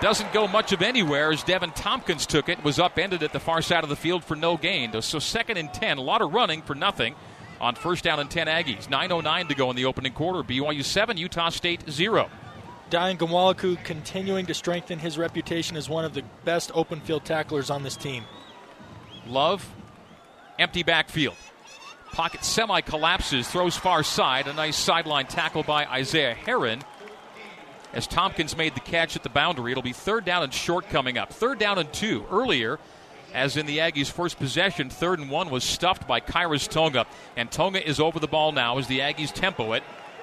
[0.00, 3.62] Doesn't go much of anywhere as Deven Thompkins took it, was upended at the far
[3.62, 5.00] side of the field for no gain.
[5.02, 7.14] So second and 10, a lot of running for nothing
[7.60, 8.86] on first down and 10 Aggies.
[8.86, 10.42] 9.09 to go in the opening quarter.
[10.42, 12.30] BYU 7, Utah State 0.
[12.90, 17.70] Dayan Ghanwoloku continuing to strengthen his reputation as one of the best open field tacklers
[17.70, 18.24] on this team.
[19.26, 19.68] Love,
[20.58, 21.36] empty backfield.
[22.12, 24.48] Pocket semi collapses, throws far side.
[24.48, 26.82] A nice sideline tackle by Isaiah Herron
[27.92, 29.72] as Thompkins made the catch at the boundary.
[29.72, 31.32] It'll be third down and short coming up.
[31.32, 32.24] Third down and two.
[32.30, 32.78] Earlier,
[33.34, 37.06] as in the Aggies' first possession, third and one was stuffed by Khyiris Tonga.
[37.36, 39.82] And Tonga is over the ball now as the Aggies tempo it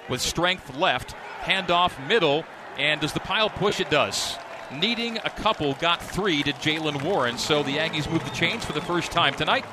[0.10, 1.16] with strength left.
[1.46, 2.44] Handoff middle.
[2.78, 3.80] And does the pile push?
[3.80, 4.38] It does.
[4.74, 7.38] Needing a couple, got three to Jaylen Warren.
[7.38, 9.66] So the Aggies move the chains for the first time tonight.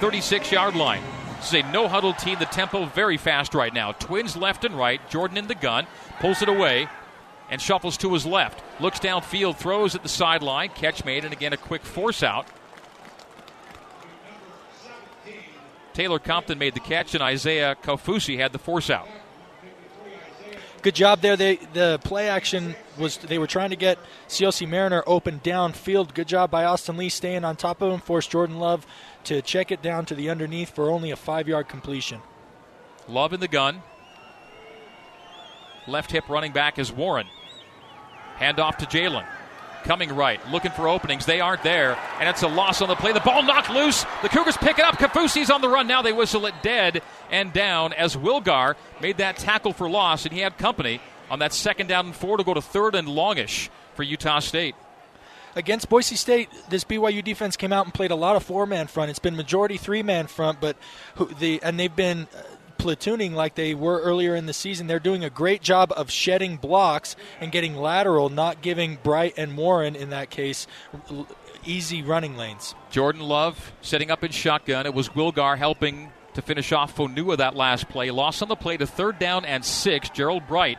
[0.00, 1.02] 36 yard line.
[1.38, 2.38] This is a no huddle team.
[2.38, 3.92] The tempo very fast right now.
[3.92, 5.00] Twins left and right.
[5.08, 5.86] Jordan in the gun.
[6.20, 6.88] Pulls it away
[7.48, 8.62] and shuffles to his left.
[8.80, 10.70] Looks downfield, throws at the sideline.
[10.70, 12.46] Catch made, and again a quick force out.
[15.96, 19.08] Taylor Compton made the catch, and Isaiah Kaufusi had the force out.
[20.82, 21.38] Good job there.
[21.38, 26.12] They, the play action was they were trying to get Siaosi Mariner open downfield.
[26.12, 28.86] Good job by Austin Lee staying on top of him, forced Jordan Love
[29.24, 32.20] to check it down to the underneath for only a five yard completion.
[33.08, 33.82] Love in the gun.
[35.86, 37.26] Left hip running back is Warren.
[38.34, 39.24] Hand off to Jaylen.
[39.86, 41.26] Coming right, looking for openings.
[41.26, 43.12] They aren't there, and it's a loss on the play.
[43.12, 44.04] The ball knocked loose.
[44.20, 44.96] The Cougars pick it up.
[44.96, 45.86] Kaufusi's on the run.
[45.86, 50.34] Now they whistle it dead and down as Wilgar made that tackle for loss, and
[50.34, 53.70] he had company on that second down and four to go to third and longish
[53.94, 54.74] for Utah State
[55.56, 58.86] against Boise State, this BYU defense came out and played a lot of four man
[58.86, 59.10] front.
[59.10, 60.76] It's been majority three man front, but
[61.40, 62.28] the and they've been
[62.86, 64.86] platooning like they were earlier in the season.
[64.86, 69.56] They're doing a great job of shedding blocks and getting lateral, not giving Bright and
[69.56, 70.66] Warren, in that case,
[71.64, 72.74] easy running lanes.
[72.90, 74.86] Jordan Love setting up in shotgun.
[74.86, 78.10] It was Wilgar helping to finish off Fonua that last play.
[78.10, 80.08] Loss on the play to third down and six.
[80.10, 80.78] Gerold Bright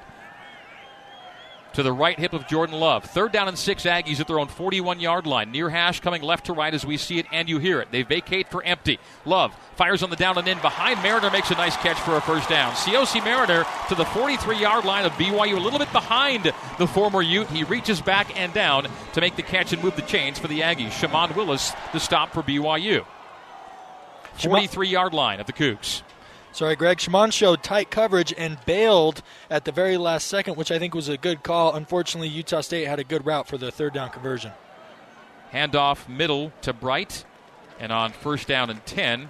[1.77, 3.03] to the right hip of Jordan Love.
[3.03, 5.51] Third down and six Aggies at their own 41 yard line.
[5.51, 7.91] Near hash coming left to right as we see it and you hear it.
[7.91, 8.97] They vacate for empty.
[9.25, 11.03] Love fires on the down and in behind.
[11.03, 12.73] Mariner makes a nice catch for a first down.
[12.73, 17.21] Siaosi Mariner to the 43 yard line of BYU, a little bit behind the former
[17.21, 17.47] Ute.
[17.49, 20.61] He reaches back and down to make the catch and move the chains for the
[20.61, 20.93] Aggies.
[20.93, 23.05] Shammond Willis the stop for BYU.
[24.33, 26.01] 43 yard line of the Cougs.
[26.57, 26.99] Sorry, Greg.
[26.99, 31.07] Shammond showed tight coverage and bailed at the very last second, which I think was
[31.07, 31.75] a good call.
[31.75, 34.51] Unfortunately, Utah State had a good route for the third down conversion.
[35.53, 37.25] Handoff middle to Bright,
[37.79, 39.29] and on first down and 10,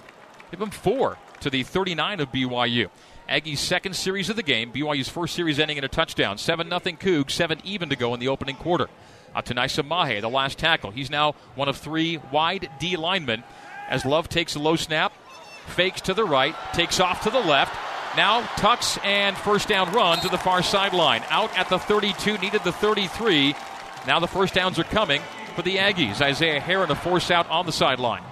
[0.51, 2.89] give him four to the 39 of BYU.
[3.27, 4.71] Aggie's second series of the game.
[4.71, 6.37] BYU's first series ending in a touchdown.
[6.37, 8.87] 7 0 Cougs, 7 even to go in the opening quarter.
[9.35, 10.91] Atunaisa Mahe, the last tackle.
[10.91, 13.43] He's now one of three wide D linemen
[13.89, 15.11] as Love takes a low snap,
[15.67, 17.75] fakes to the right, takes off to the left.
[18.15, 21.23] Now tucks and first down run to the far sideline.
[21.30, 23.53] Out at the 32, needed the 33.
[24.08, 25.21] Now the first downs are coming
[25.56, 26.21] for the Aggies.
[26.21, 28.23] Isaiah Herron a force out on the sideline.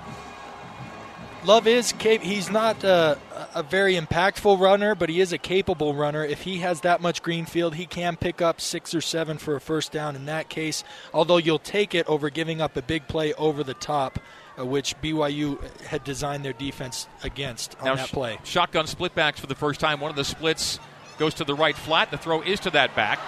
[1.46, 3.20] Love is he's not a,
[3.54, 6.26] a, very impactful runner, but he is a capable runner.
[6.26, 9.56] If he has that much green field, he can pick up six or seven for
[9.56, 10.84] a first down in that case.
[11.14, 14.18] Although you'll take it over giving up a big play over the top
[14.58, 18.40] uh, which BYU had designed their defense against on now, that play.
[18.44, 20.00] Sh- shotgun splitbacks for the first time.
[20.00, 20.80] One of the splits
[21.18, 22.12] goes to the right flat.
[22.12, 23.20] The throw is to that back.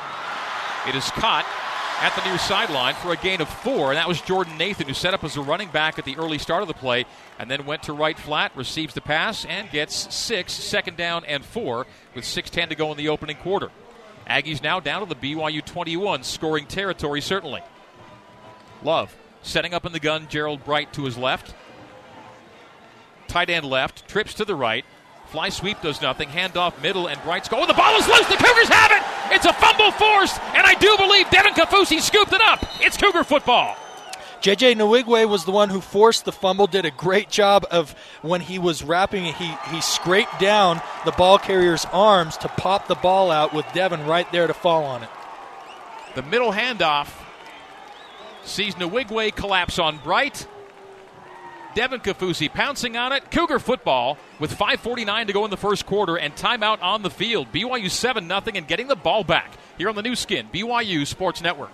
[0.88, 1.46] It is caught
[2.02, 4.94] at the near sideline for a gain of four, and that was Jordan Nathan, who
[4.94, 7.06] set up as a running back at the early start of the play,
[7.40, 11.44] and then went to right flat, receives the pass, and gets six, second down and
[11.44, 13.70] four, with 6.10 to go in the opening quarter.
[14.30, 17.62] Aggies now down to the BYU 21, scoring territory, certainly.
[18.84, 21.54] Love Setting up in the gun, Gerold Bright to his left.
[23.28, 24.86] Tight end left, trips to the right.
[25.28, 26.30] Fly sweep does nothing.
[26.30, 27.62] Handoff middle, and Bright's go.
[27.62, 28.28] Oh, the ball is loose.
[28.28, 29.36] The Cougars have it.
[29.36, 32.66] It's a fumble forced, and I do believe Devin Kaufusi scooped it up.
[32.80, 33.76] It's Cougar football.
[34.42, 38.40] JJ Nwigwe was the one who forced the fumble, did a great job of when
[38.40, 42.96] he was wrapping it, he, he scraped down the ball carrier's arms to pop the
[42.96, 45.10] ball out with Devin right there to fall on it.
[46.16, 47.10] The middle handoff
[48.48, 50.48] Sees Nwigwe collapse on Bright.
[51.76, 53.30] Devin Kaufusi pouncing on it.
[53.30, 57.52] Cougar football with 5.49 to go in the first quarter and timeout on the field.
[57.52, 61.42] BYU 7 0 and getting the ball back here on the Nu Skin, BYU Sports
[61.42, 61.72] Network.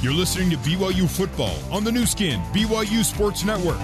[0.00, 3.78] You're listening to BYU Football on the Nu Skin, BYU Sports Network.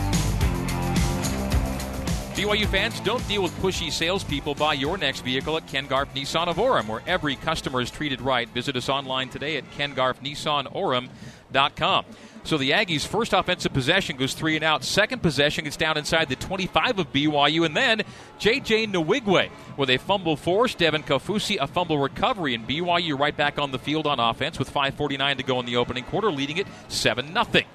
[2.41, 4.55] BYU fans, don't deal with pushy salespeople.
[4.55, 8.23] Buy your next vehicle at Ken Garff Nissan of Orem, where every customer is treated
[8.23, 8.49] right.
[8.49, 12.05] Visit us online today at kengarffnissanorem.com.
[12.45, 14.85] So the Aggies' first offensive possession goes three and out.
[14.85, 17.67] Second possession gets down inside the 25 of BYU.
[17.67, 18.01] And then
[18.39, 18.87] J.J.
[18.87, 20.75] Nwigwe with a fumble force.
[20.75, 22.55] Devin Kaufusi, a fumble recovery.
[22.55, 25.77] And BYU right back on the field on offense with 5.49 to go in the
[25.77, 27.67] opening quarter, leading it 7 0.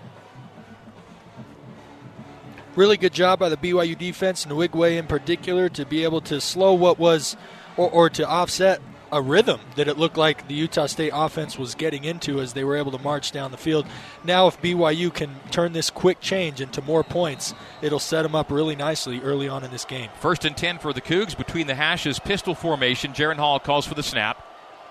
[2.76, 6.74] Really good job by the BYU defense, Nwigwe in particular, to be able to slow
[6.74, 7.38] what was,
[7.78, 8.82] or, or to offset
[9.14, 12.66] a rhythm that it looked like the Utah State offense was getting into as they
[12.66, 13.86] were able to march down the field.
[14.26, 18.52] Now, if BYU can turn this quick change into more points, it'll set them up
[18.52, 20.10] really nicely early on in this game.
[20.20, 23.14] First and 10 for the Cougs between the hashes, pistol formation.
[23.14, 24.46] Jaren Hall calls for the snap.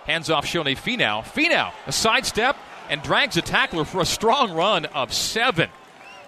[0.07, 1.23] Hands off Sione Finau.
[1.23, 2.57] Finau, a sidestep,
[2.89, 5.69] and drags a tackler for a strong run of seven.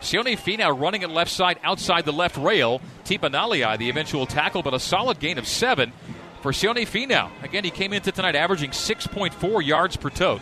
[0.00, 2.80] Sione Finau running at left side outside the left rail.
[3.04, 5.92] Tipa Galeai, the eventual tackle, but a solid gain of seven
[6.42, 7.30] for Sione Finau.
[7.42, 10.40] Again, he came into tonight averaging 6.4 yards per tote.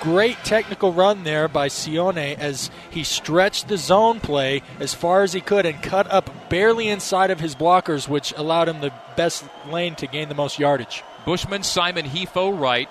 [0.00, 5.32] Great technical run there by Sione as he stretched the zone play as far as
[5.32, 9.44] he could and cut up barely inside of his blockers, which allowed him the best
[9.68, 11.02] lane to gain the most yardage.
[11.24, 12.88] Bushman, Simon, Hefo right,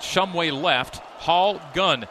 [0.00, 2.06] Shumway left, Hall, Gunn.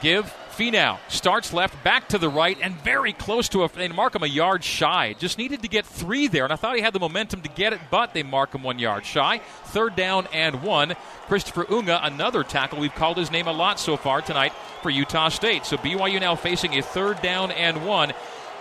[0.00, 3.68] Give Finau starts left, back to the right, and very close to a.
[3.68, 5.14] They mark him a yard shy.
[5.16, 7.72] Just needed to get three there, and I thought he had the momentum to get
[7.72, 9.38] it, but they mark him one yard shy.
[9.66, 10.96] Third down and one.
[11.28, 12.80] Christopher Unga, another tackle.
[12.80, 15.64] We've called his name a lot so far tonight for Utah State.
[15.64, 18.12] So BYU now facing a third down and one.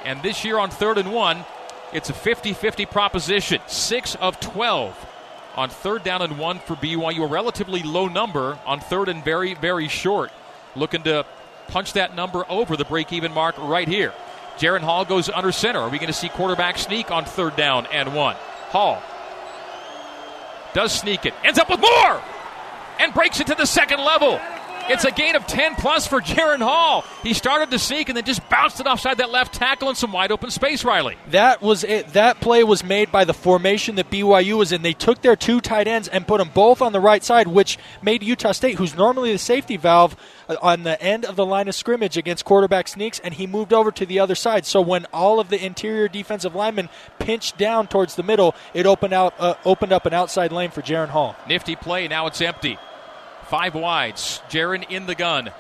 [0.06, 1.46] And this year on third and one,
[1.94, 3.60] it's a 50 50 proposition.
[3.66, 4.96] Six of 12
[5.56, 7.24] on third down and one for BYU.
[7.24, 10.32] A relatively low number on third and very, very short.
[10.76, 11.26] Looking to
[11.68, 14.14] punch that number over the break even mark right here.
[14.58, 15.80] Jaren Hall goes under center.
[15.80, 18.36] Are we going to see quarterback sneak on third down and one?
[18.70, 19.02] Hall
[20.74, 22.22] does sneak it, ends up with more,
[23.00, 24.40] and breaks it to the second level.
[24.90, 27.04] It's a gain of 10 plus for Jaren Hall.
[27.22, 30.14] He started to sneak and then just bounced it offside that left tackle in some
[30.14, 31.18] wide open space, Riley.
[31.32, 32.14] That was it.
[32.14, 34.84] That play was made by the formation that BYU was in.
[34.84, 37.78] They took their two tight ends and put them both on the right side, which
[38.02, 40.16] made Utah State, who's normally the safety valve,
[40.48, 43.74] uh, on the end of the line of scrimmage against quarterback sneaks, and he moved
[43.74, 44.66] over to the other side.
[44.66, 46.88] So when all of the interior defensive linemen
[47.20, 50.82] pinched down towards the middle, it opened out uh, opened up an outside lane for
[50.82, 51.36] Jaren Hall.
[51.46, 52.08] Nifty play.
[52.08, 52.78] Now it's empty.
[53.48, 54.42] Five wides.
[54.50, 55.52] Jaren in the gun.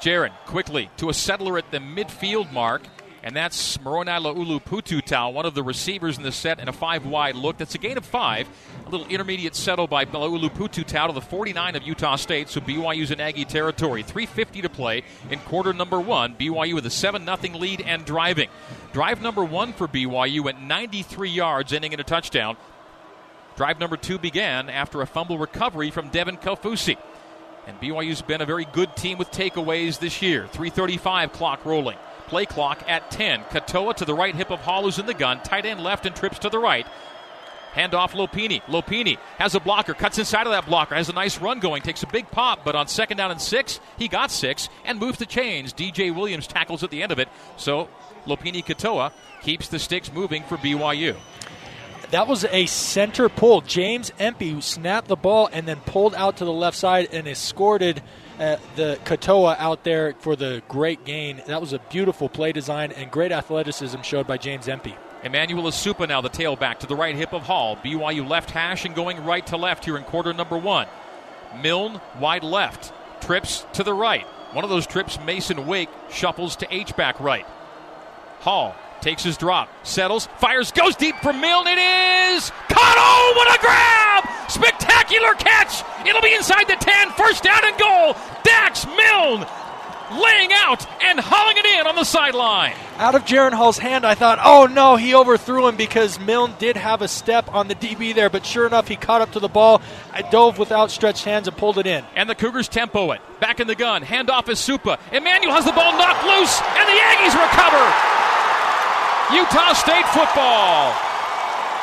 [0.00, 2.82] Jaren quickly to a settler at the midfield mark.
[3.22, 7.04] And that's Moroni Laulu Pututau, one of the receivers in the set, and a five
[7.04, 7.58] wide look.
[7.58, 8.48] That's a gain of five.
[8.86, 12.48] A little intermediate settle by Laulu Pututau to the 49 of Utah State.
[12.48, 14.04] So BYU's in Aggie territory.
[14.04, 16.36] 3.50 to play in quarter number one.
[16.36, 18.48] BYU with a 7 0 lead and driving.
[18.92, 22.56] Drive number one for BYU went 93 yards, ending in a touchdown.
[23.56, 26.98] Drive number two began after a fumble recovery from Devin Kaufusi.
[27.66, 30.46] And BYU's been a very good team with takeaways this year.
[30.48, 31.96] 335 clock rolling.
[32.26, 33.44] Play clock at 10.
[33.44, 35.40] Katoa to the right hip of Hall, who's in the gun.
[35.42, 36.86] Tight end left and trips to the right.
[37.74, 38.62] Handoff Lopini.
[38.62, 42.02] Lopini has a blocker, cuts inside of that blocker, has a nice run going, takes
[42.02, 45.26] a big pop, but on second down and six, he got six and moves the
[45.26, 45.74] chains.
[45.74, 47.28] DJ Williams tackles at the end of it.
[47.58, 47.88] So
[48.26, 51.16] Lopini Katoa keeps the sticks moving for BYU.
[52.12, 53.62] That was a center pull.
[53.62, 58.00] James Empey snapped the ball and then pulled out to the left side and escorted
[58.38, 61.42] uh, the Katoa out there for the great gain.
[61.46, 64.94] That was a beautiful play design and great athleticism showed by James Empey.
[65.24, 67.76] Emmanuel Esukpa now the tailback to the right hip of Hall.
[67.76, 70.86] BYU left hash and going right to left here in quarter number one.
[71.60, 72.92] Milne wide left.
[73.20, 74.26] Trips to the right.
[74.52, 77.46] One of those trips, Mason Wake shuffles to H back right.
[78.40, 81.68] Hall takes his drop, settles, fires, goes deep for Milne.
[81.68, 82.96] It is caught.
[82.98, 84.50] Oh, what a grab!
[84.50, 85.84] Spectacular catch.
[86.04, 87.10] It'll be inside the 10.
[87.12, 88.16] First down and goal.
[88.42, 89.46] Dax Milne
[90.10, 92.74] laying out and hauling it in on the sideline.
[92.96, 96.76] Out of Jaren Hall's hand, I thought, oh no, he overthrew him because Milne did
[96.76, 99.48] have a step on the DB there, but sure enough, he caught up to the
[99.48, 102.04] ball, I dove with outstretched hands and pulled it in.
[102.16, 103.20] And the Cougars tempo it.
[103.38, 104.98] Back in the gun, handoff is Supa.
[105.12, 108.25] Emmanuel has the ball knocked loose, and the Aggies recover.
[109.32, 110.94] Utah State football.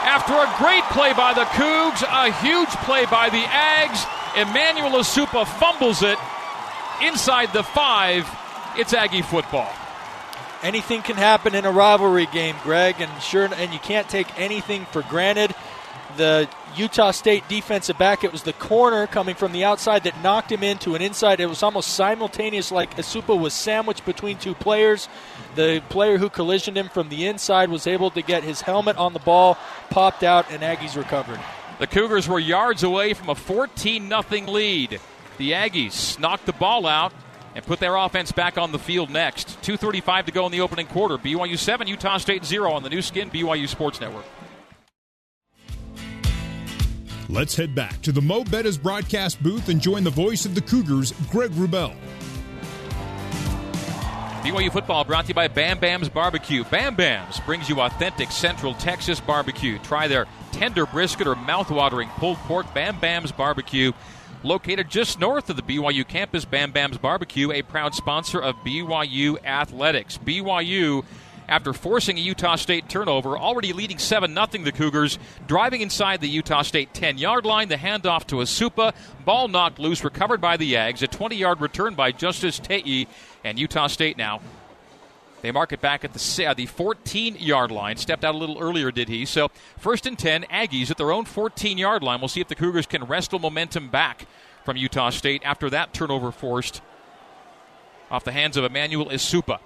[0.06, 5.46] After a great play by the Cougs, a huge play by the Ags, Emmanuel Esukpa
[5.46, 6.18] fumbles it
[7.02, 8.30] inside the five.
[8.78, 9.72] It's Aggie football.
[10.62, 14.86] Anything can happen in a rivalry game, Greg, and sure, and you can't take anything
[14.86, 15.54] for granted.
[16.18, 18.24] the Utah State defensive back.
[18.24, 21.40] It was the corner coming from the outside that knocked him into an inside.
[21.40, 25.08] It was almost simultaneous, like Esukpa was sandwiched between two players.
[25.56, 29.14] The player who collisioned him from the inside was able to get his helmet on
[29.14, 29.58] the ball,
[29.90, 31.40] popped out, and Aggies recovered.
[31.80, 35.00] The Cougars were yards away from a 14 0 lead.
[35.38, 37.14] The Aggies knocked the ball out
[37.56, 39.62] and put their offense back on the field next.
[39.62, 41.18] 2.35 to go in the opening quarter.
[41.18, 44.26] BYU 7, Utah State 0 on the Nu Skin BYU Sports Network.
[47.30, 50.62] Let's head back to the Mo Betta's broadcast booth and join the voice of the
[50.62, 51.96] Cougars, Greg Wrubell.
[54.44, 56.66] BYU football brought to you by Bam Bam's Barbecue.
[56.66, 59.80] Bam Bam's brings you authentic Central Texas barbecue.
[59.80, 62.66] Try their tender brisket or mouth-watering pulled pork.
[62.74, 63.94] Bam Bam's Barbecue,
[64.44, 66.44] located just north of the BYU campus.
[66.44, 70.18] Bam Bam's Barbecue, a proud sponsor of BYU athletics.
[70.18, 71.06] BYU
[71.48, 76.30] after forcing a Utah State turnover, already leading 7 0 the Cougars, driving inside the
[76.30, 77.70] Utah State 10 yard line.
[77.70, 78.94] The handoff to Esukpa.
[79.26, 81.02] Ball knocked loose, recovered by the Yags.
[81.02, 83.08] A 20 yard return by Justice Tei.
[83.44, 84.42] And Utah State now
[85.44, 87.98] they mark it back at the uh, the 14 yard line.
[87.98, 89.26] Stepped out a little earlier, did he?
[89.26, 92.22] So first and 10, Aggies at their own 14 yard line.
[92.22, 94.26] We'll see if the Cougars can wrestle momentum back
[94.64, 96.82] from Utah State after that turnover forced
[98.10, 99.60] off the hands of Emmanuel Esukpa.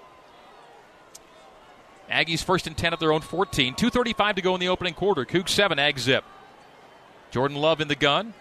[2.10, 3.74] Aggies first and 10 at their own 14.
[3.74, 5.24] 2.35 to go in the opening quarter.
[5.24, 6.24] Coug 7, Ag zip.
[7.30, 8.32] Jordan Love in the gun.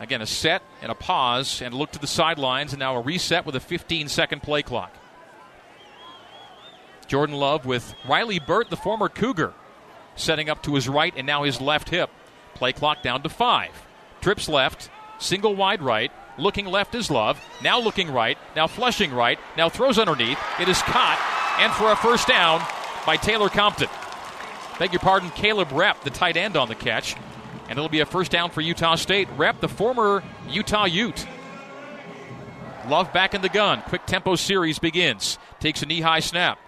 [0.00, 3.00] Again, a set and a pause and a look to the sidelines, and now a
[3.00, 4.92] reset with a 15 second play clock.
[7.06, 9.52] Jordan Love with Riley Burt, the former Cougar,
[10.16, 12.10] setting up to his right and now his left hip.
[12.54, 13.70] Play clock down to five.
[14.20, 16.10] Trips left, single wide right.
[16.38, 17.40] Looking left is Love.
[17.62, 18.38] Now looking right.
[18.56, 19.38] Now flushing right.
[19.56, 20.38] Now throws underneath.
[20.58, 22.62] It is caught and for a first down
[23.06, 23.88] by Taylor Compton.
[24.78, 27.14] Beg your pardon, Caleb Repp, the tight end on the catch.
[27.68, 29.28] And it'll be a first down for Utah State.
[29.36, 31.26] Repp, the former Utah Ute.
[32.88, 33.82] Love back in the gun.
[33.82, 35.38] Quick tempo series begins.
[35.60, 36.58] Takes a knee high snap.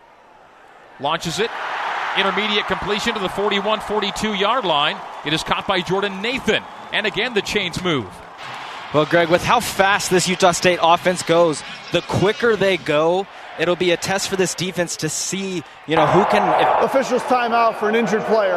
[1.00, 1.50] Launches it.
[2.16, 4.96] Intermediate completion to the 41 42 yard line.
[5.26, 6.62] It is caught by Jordan Nathan.
[6.92, 8.06] And again, the chains move.
[8.94, 13.26] Well, Greg, with how fast this Utah State offense goes, the quicker they go,
[13.58, 16.42] it'll be a test for this defense to see, you know, who can.
[16.60, 18.56] If, Officials timeout for an injured player.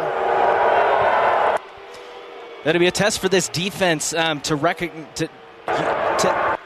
[2.64, 5.28] That'll be a test for this defense um, to recognize to,
[5.66, 6.58] to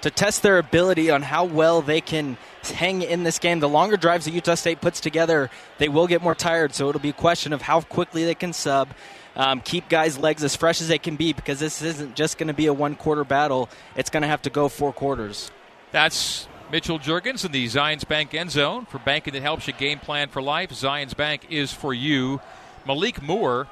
[0.00, 3.60] to test their ability on how well they can hang in this game.
[3.60, 6.74] The longer drives that Utah State puts together, they will get more tired.
[6.74, 8.88] So it'll be a question of how quickly they can sub.
[9.36, 12.48] Um, keep guys' legs as fresh as they can be because this isn't just going
[12.48, 13.68] to be a one quarter battle.
[13.96, 15.50] It's going to have to go four quarters.
[15.92, 19.98] That's Mitchell Juergens in the Zions Bank end zone for banking that helps you game
[19.98, 20.68] plan for life.
[20.70, 22.42] Zions Bank is for you.
[22.86, 23.68] Malik Moore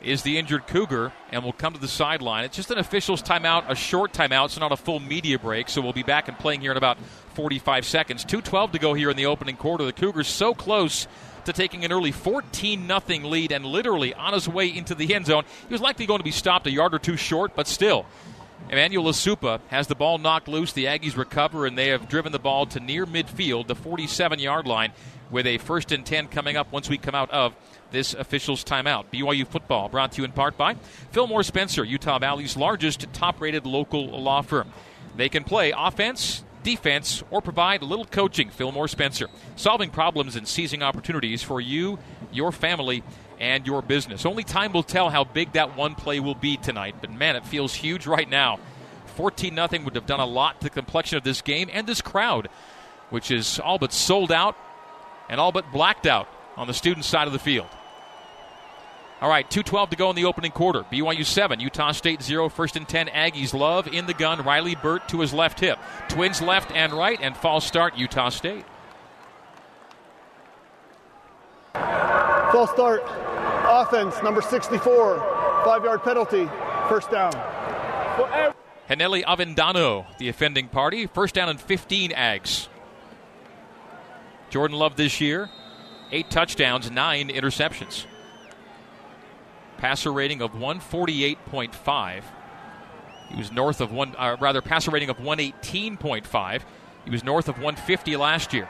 [0.00, 2.44] is the injured Cougar and will come to the sideline.
[2.44, 5.68] It's just an official's timeout, a short timeout, so not a full media break.
[5.68, 6.96] So we'll be back and playing here in about
[7.34, 8.24] 45 seconds.
[8.24, 9.84] 2.12 to go here in the opening quarter.
[9.84, 11.06] The Cougars so close
[11.44, 15.26] to taking an early 14 0 lead and literally on his way into the end
[15.26, 15.44] zone.
[15.68, 18.06] He was likely going to be stopped a yard or two short, but still.
[18.70, 20.72] Emmanuel Esukpa has the ball knocked loose.
[20.72, 24.66] The Aggies recover, and they have driven the ball to near midfield, the 47 yard
[24.66, 24.92] line,
[25.30, 27.56] with a first and 10 coming up once we come out of
[27.90, 29.06] this official's timeout.
[29.12, 30.74] BYU football brought to you in part by
[31.12, 34.70] Fillmore Spencer, Utah Valley's largest top rated local law firm.
[35.16, 38.50] They can play offense, defense, or provide a little coaching.
[38.50, 41.98] Fillmore Spencer, solving problems and seizing opportunities for you,
[42.30, 43.02] your family,
[43.40, 44.26] and your business.
[44.26, 47.46] Only time will tell how big that one play will be tonight, but man, it
[47.46, 48.58] feels huge right now.
[49.16, 52.02] 14 0 would have done a lot to the complexion of this game and this
[52.02, 52.48] crowd,
[53.08, 54.54] which is all but sold out
[55.30, 57.68] and all but blacked out on the student side of the field.
[59.20, 60.84] All right, 2.12 to go in the opening quarter.
[60.84, 63.08] BYU 7, Utah State 0, first and 10.
[63.08, 64.44] Aggies love in the gun.
[64.44, 65.78] Riley Burt to his left hip.
[66.08, 68.64] Twins left and right, and false start, Utah State.
[71.74, 73.02] False start.
[73.66, 75.18] Offense, number 64.
[75.64, 76.48] Five yard penalty.
[76.88, 77.32] First down.
[78.88, 81.06] Haneli Avendano, the offending party.
[81.06, 82.68] First down and 15 Ags.
[84.48, 85.50] Jordan Love this year,
[86.10, 88.06] eight touchdowns, nine interceptions.
[89.78, 92.22] Passer rating of 148.5.
[93.30, 96.62] He was north of one, uh, rather, passer rating of 118.5.
[97.04, 98.68] He was north of 150 last year.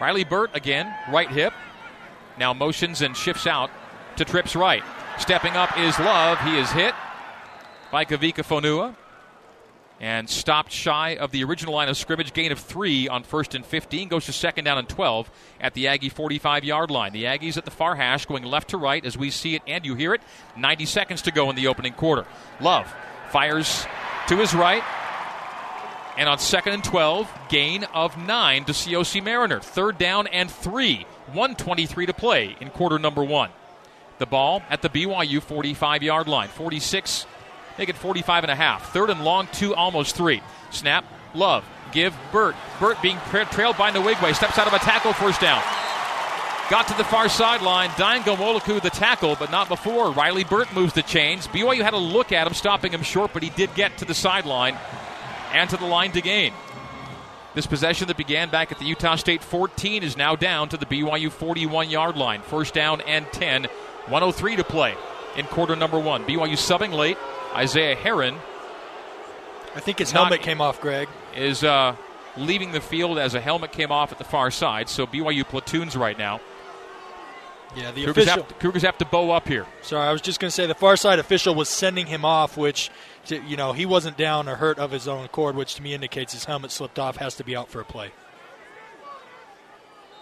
[0.00, 1.52] Riley Burt again, right hip.
[2.38, 3.70] Now motions and shifts out
[4.16, 4.82] to Trips right.
[5.18, 6.38] Stepping up is Love.
[6.40, 6.94] He is hit
[7.90, 8.94] by Kavika Fonua.
[10.00, 12.32] And stopped shy of the original line of scrimmage.
[12.32, 14.08] Gain of three on first and 15.
[14.08, 15.30] Goes to second down and 12
[15.60, 17.12] at the Aggie 45 yard line.
[17.12, 19.86] The Aggies at the far hash going left to right as we see it and
[19.86, 20.20] you hear it.
[20.56, 22.26] 90 seconds to go in the opening quarter.
[22.60, 22.92] Love
[23.30, 23.86] fires
[24.28, 24.82] to his right.
[26.18, 29.60] And on second and 12, gain of nine to COC Mariner.
[29.60, 31.06] Third down and three.
[31.26, 33.50] 123 to play in quarter number one.
[34.18, 36.48] The ball at the BYU 45 yard line.
[36.48, 37.26] 46
[37.78, 38.92] Make it 45 and a half.
[38.92, 40.42] Third and long, two, almost three.
[40.70, 41.04] Snap,
[41.34, 42.56] Love, give Burt.
[42.80, 44.34] Burt being trailed by Nwigwe.
[44.34, 45.62] Steps out of a tackle, first down.
[46.70, 47.90] Got to the far sideline.
[47.90, 50.10] Dayan Ghanwoloku the tackle, but not before.
[50.10, 51.46] Riley Burt moves the chains.
[51.46, 54.14] BYU had a look at him, stopping him short, but he did get to the
[54.14, 54.76] sideline
[55.52, 56.52] and to the line to gain.
[57.54, 60.86] This possession that began back at the Utah State 14 is now down to the
[60.86, 62.42] BYU 41 yard line.
[62.42, 63.66] First down and 10.
[64.08, 64.94] 103 to play
[65.36, 66.24] in quarter number one.
[66.24, 67.18] BYU subbing late.
[67.54, 68.36] Isaiah Herron.
[69.74, 71.08] I think his helmet came off, Greg.
[71.36, 71.96] Is uh,
[72.36, 74.88] leaving the field as a helmet came off at the far side.
[74.88, 76.40] So BYU platoons right now.
[77.74, 78.44] Yeah, the Cougars official.
[78.44, 79.66] have, Cougars have to bow up here.
[79.82, 82.56] Sorry, I was just going to say the far side official was sending him off,
[82.56, 82.90] which,
[83.28, 86.32] you know, he wasn't down or hurt of his own accord, which to me indicates
[86.32, 88.12] his helmet slipped off, has to be out for a play.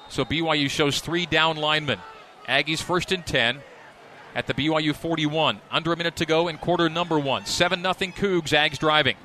[0.08, 2.00] So BYU shows three down linemen.
[2.48, 3.60] Aggies first and 10
[4.35, 5.61] at the BYU 41.
[5.70, 7.47] Under a minute to go in quarter number one.
[7.47, 9.16] 7 0 Cougs, Ags driving.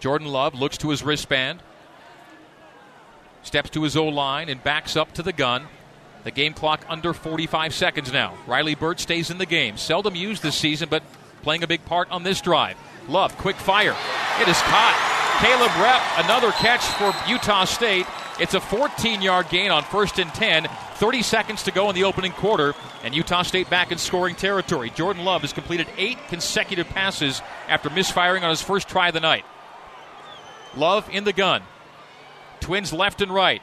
[0.00, 1.60] Jordan Love looks to his wristband,
[3.42, 5.66] steps to his O line, and backs up to the gun.
[6.24, 8.34] The game clock under 45 seconds now.
[8.46, 9.76] Riley Burt stays in the game.
[9.76, 11.02] Seldom used this season, but
[11.42, 12.76] playing a big part on this drive.
[13.08, 13.96] Love, quick fire.
[14.40, 15.16] It is caught.
[15.40, 18.06] Caleb Repp, another catch for Utah State.
[18.38, 20.68] It's a 14 yard gain on first and 10.
[20.96, 22.74] 30 seconds to go in the opening quarter,
[23.04, 24.90] and Utah State back in scoring territory.
[24.90, 29.20] Jordan Love has completed eight consecutive passes after misfiring on his first try of the
[29.20, 29.44] night.
[30.74, 31.62] Love in the gun.
[32.60, 33.62] Twins left and right.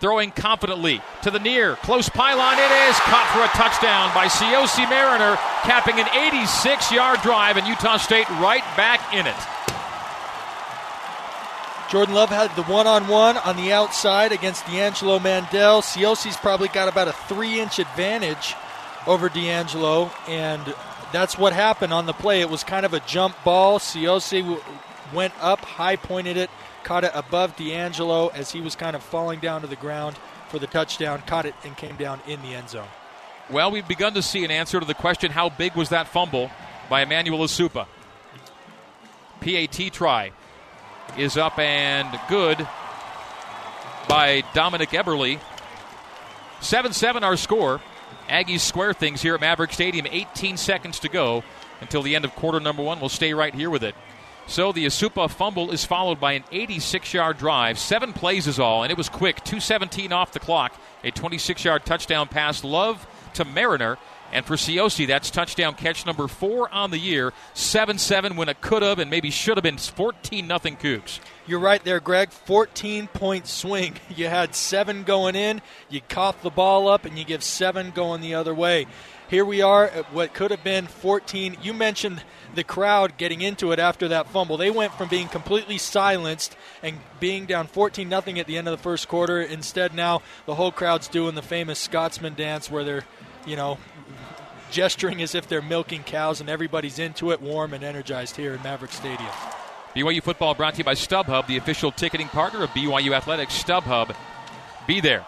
[0.00, 1.76] Throwing confidently to the near.
[1.76, 2.58] Close pylon.
[2.58, 7.66] It is caught for a touchdown by COC Mariner, capping an 86 yard drive, and
[7.66, 9.61] Utah State right back in it.
[11.92, 15.82] Jordan Love had the one on one on the outside against D'Angelo Mandell.
[15.82, 18.54] COC's probably got about a three inch advantage
[19.06, 20.74] over D'Angelo, and
[21.12, 22.40] that's what happened on the play.
[22.40, 23.78] It was kind of a jump ball.
[23.78, 24.58] COC
[25.12, 26.48] went up, high pointed it,
[26.82, 30.16] caught it above D'Angelo as he was kind of falling down to the ground
[30.48, 32.88] for the touchdown, caught it, and came down in the end zone.
[33.50, 36.50] Well, we've begun to see an answer to the question how big was that fumble
[36.88, 37.86] by Emmanuel Esukpa?
[39.42, 40.32] PAT try
[41.16, 42.66] is up and good
[44.08, 45.40] by Dominic Eberle.
[46.60, 47.80] 7 7 our score.
[48.28, 50.06] Aggies square things here at Maverick Stadium.
[50.08, 51.42] 18 seconds to go
[51.80, 53.00] until the end of quarter number one.
[53.00, 53.94] We'll stay right here with it.
[54.46, 57.78] So the Esukpa fumble is followed by an 86 yard drive.
[57.78, 59.36] Seven plays is all, and it was quick.
[59.44, 60.74] 217 off the clock.
[61.04, 62.64] A 26 yard touchdown pass.
[62.64, 63.98] Love to Mariner.
[64.32, 67.32] And for COC, that's touchdown catch number four on the year.
[67.54, 71.20] 7 7 when it could have and maybe should have been 14 0 Cougs.
[71.46, 72.30] You're right there, Greg.
[72.30, 73.96] 14 point swing.
[74.14, 78.20] You had seven going in, you cough the ball up, and you give seven going
[78.20, 78.86] the other way.
[79.28, 81.56] Here we are at what could have been 14.
[81.62, 82.22] You mentioned
[82.54, 84.58] the crowd getting into it after that fumble.
[84.58, 88.76] They went from being completely silenced and being down 14 nothing at the end of
[88.76, 89.40] the first quarter.
[89.40, 93.04] Instead, now the whole crowd's doing the famous Scotsman dance where they're,
[93.46, 93.78] you know,
[94.72, 98.62] gesturing as if they're milking cows, and everybody's into it, warm and energized here in
[98.62, 99.30] Maverick Stadium.
[99.94, 103.62] BYU football brought to you by StubHub, the official ticketing partner of BYU Athletics.
[103.62, 104.16] StubHub,
[104.86, 105.24] be there.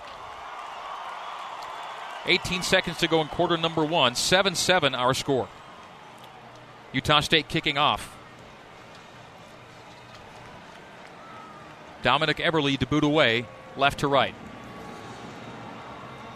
[2.27, 4.15] 18 seconds to go in quarter number one.
[4.15, 5.49] 7 7 our score.
[6.93, 8.17] Utah State kicking off.
[12.03, 14.35] Dominic Eberle to boot away, left to right.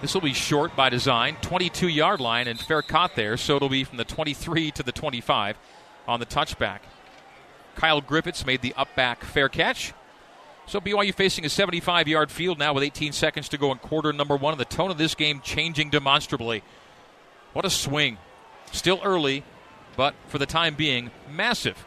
[0.00, 3.68] This will be short by design, 22 yard line, and fair caught there, so it'll
[3.68, 5.58] be from the 23 to the 25
[6.06, 6.80] on the touchback.
[7.74, 9.92] Kyle Griffitts made the up back fair catch.
[10.66, 14.12] So BYU facing a 75 yard field now with 18 seconds to go in quarter
[14.12, 16.62] number one, and the tone of this game changing demonstrably.
[17.52, 18.18] What a swing.
[18.70, 19.44] Still early,
[19.96, 21.86] but for the time being, massive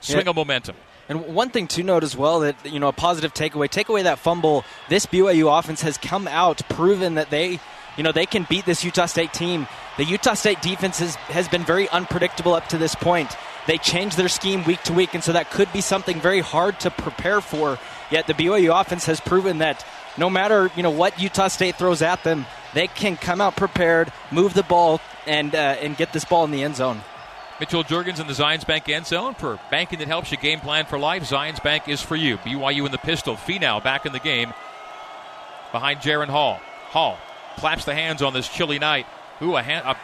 [0.00, 0.30] swing yeah.
[0.30, 0.76] of momentum.
[1.08, 4.02] And one thing to note as well that you know a positive takeaway, take away
[4.02, 4.64] that fumble.
[4.88, 7.60] This BYU offense has come out, proven that they,
[7.96, 9.68] you know, they can beat this Utah State team.
[9.98, 13.36] The Utah State defense has, has been very unpredictable up to this point.
[13.66, 16.78] They change their scheme week to week, and so that could be something very hard
[16.80, 17.78] to prepare for.
[18.10, 19.84] Yet the BYU offense has proven that
[20.18, 24.12] no matter you know what Utah State throws at them, they can come out prepared,
[24.32, 27.00] move the ball, and uh, and get this ball in the end zone.
[27.58, 30.84] Mitchell Juergens in the Zions Bank end zone for banking that helps you game plan
[30.84, 31.22] for life.
[31.22, 32.36] Zions Bank is for you.
[32.38, 33.34] BYU in the pistol.
[33.34, 34.52] Finau back in the game
[35.72, 36.60] behind Jaren Hall.
[36.90, 37.18] Hall
[37.56, 39.06] claps the hands on this chilly night.
[39.40, 39.96] Ooh, a, hand, a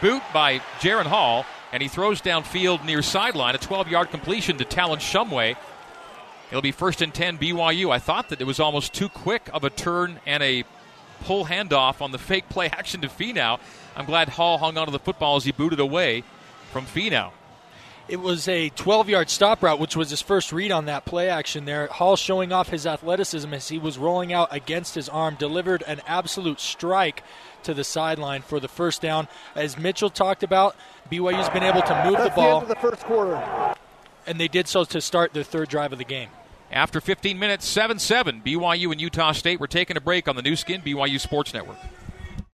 [0.00, 4.98] boot by Jaren Hall, and he throws downfield near sideline a 12-yard completion to Talon
[4.98, 5.56] Shumway.
[6.50, 7.92] It'll be first and 10 BYU.
[7.92, 10.64] I thought that it was almost too quick of a turn and a
[11.22, 13.60] pull handoff on the fake play action to Finau.
[13.94, 16.24] I'm glad Hall hung onto the football as he booted away
[16.70, 17.32] from Finau.
[18.08, 21.28] It was a 12 yard stop route, which was his first read on that play
[21.28, 21.86] action there.
[21.86, 26.00] Hall showing off his athleticism as he was rolling out against his arm, delivered an
[26.08, 27.22] absolute strike
[27.62, 29.28] to the sideline for the first down.
[29.54, 30.74] As Mitchell talked about,
[31.10, 32.60] BYU's been able to move That's the ball.
[32.62, 33.74] The, the first quarter.
[34.26, 36.30] And they did so to start their third drive of the game.
[36.72, 39.60] After 15 minutes, 7 7, BYU and Utah State.
[39.60, 41.78] We're taking a break on the Nu Skin BYU Sports Network.